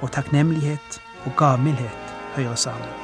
og 0.03 0.13
takknemlighet 0.13 1.01
og 1.25 1.33
gavmildhet 1.41 2.15
hører 2.37 2.55
sammen. 2.55 3.04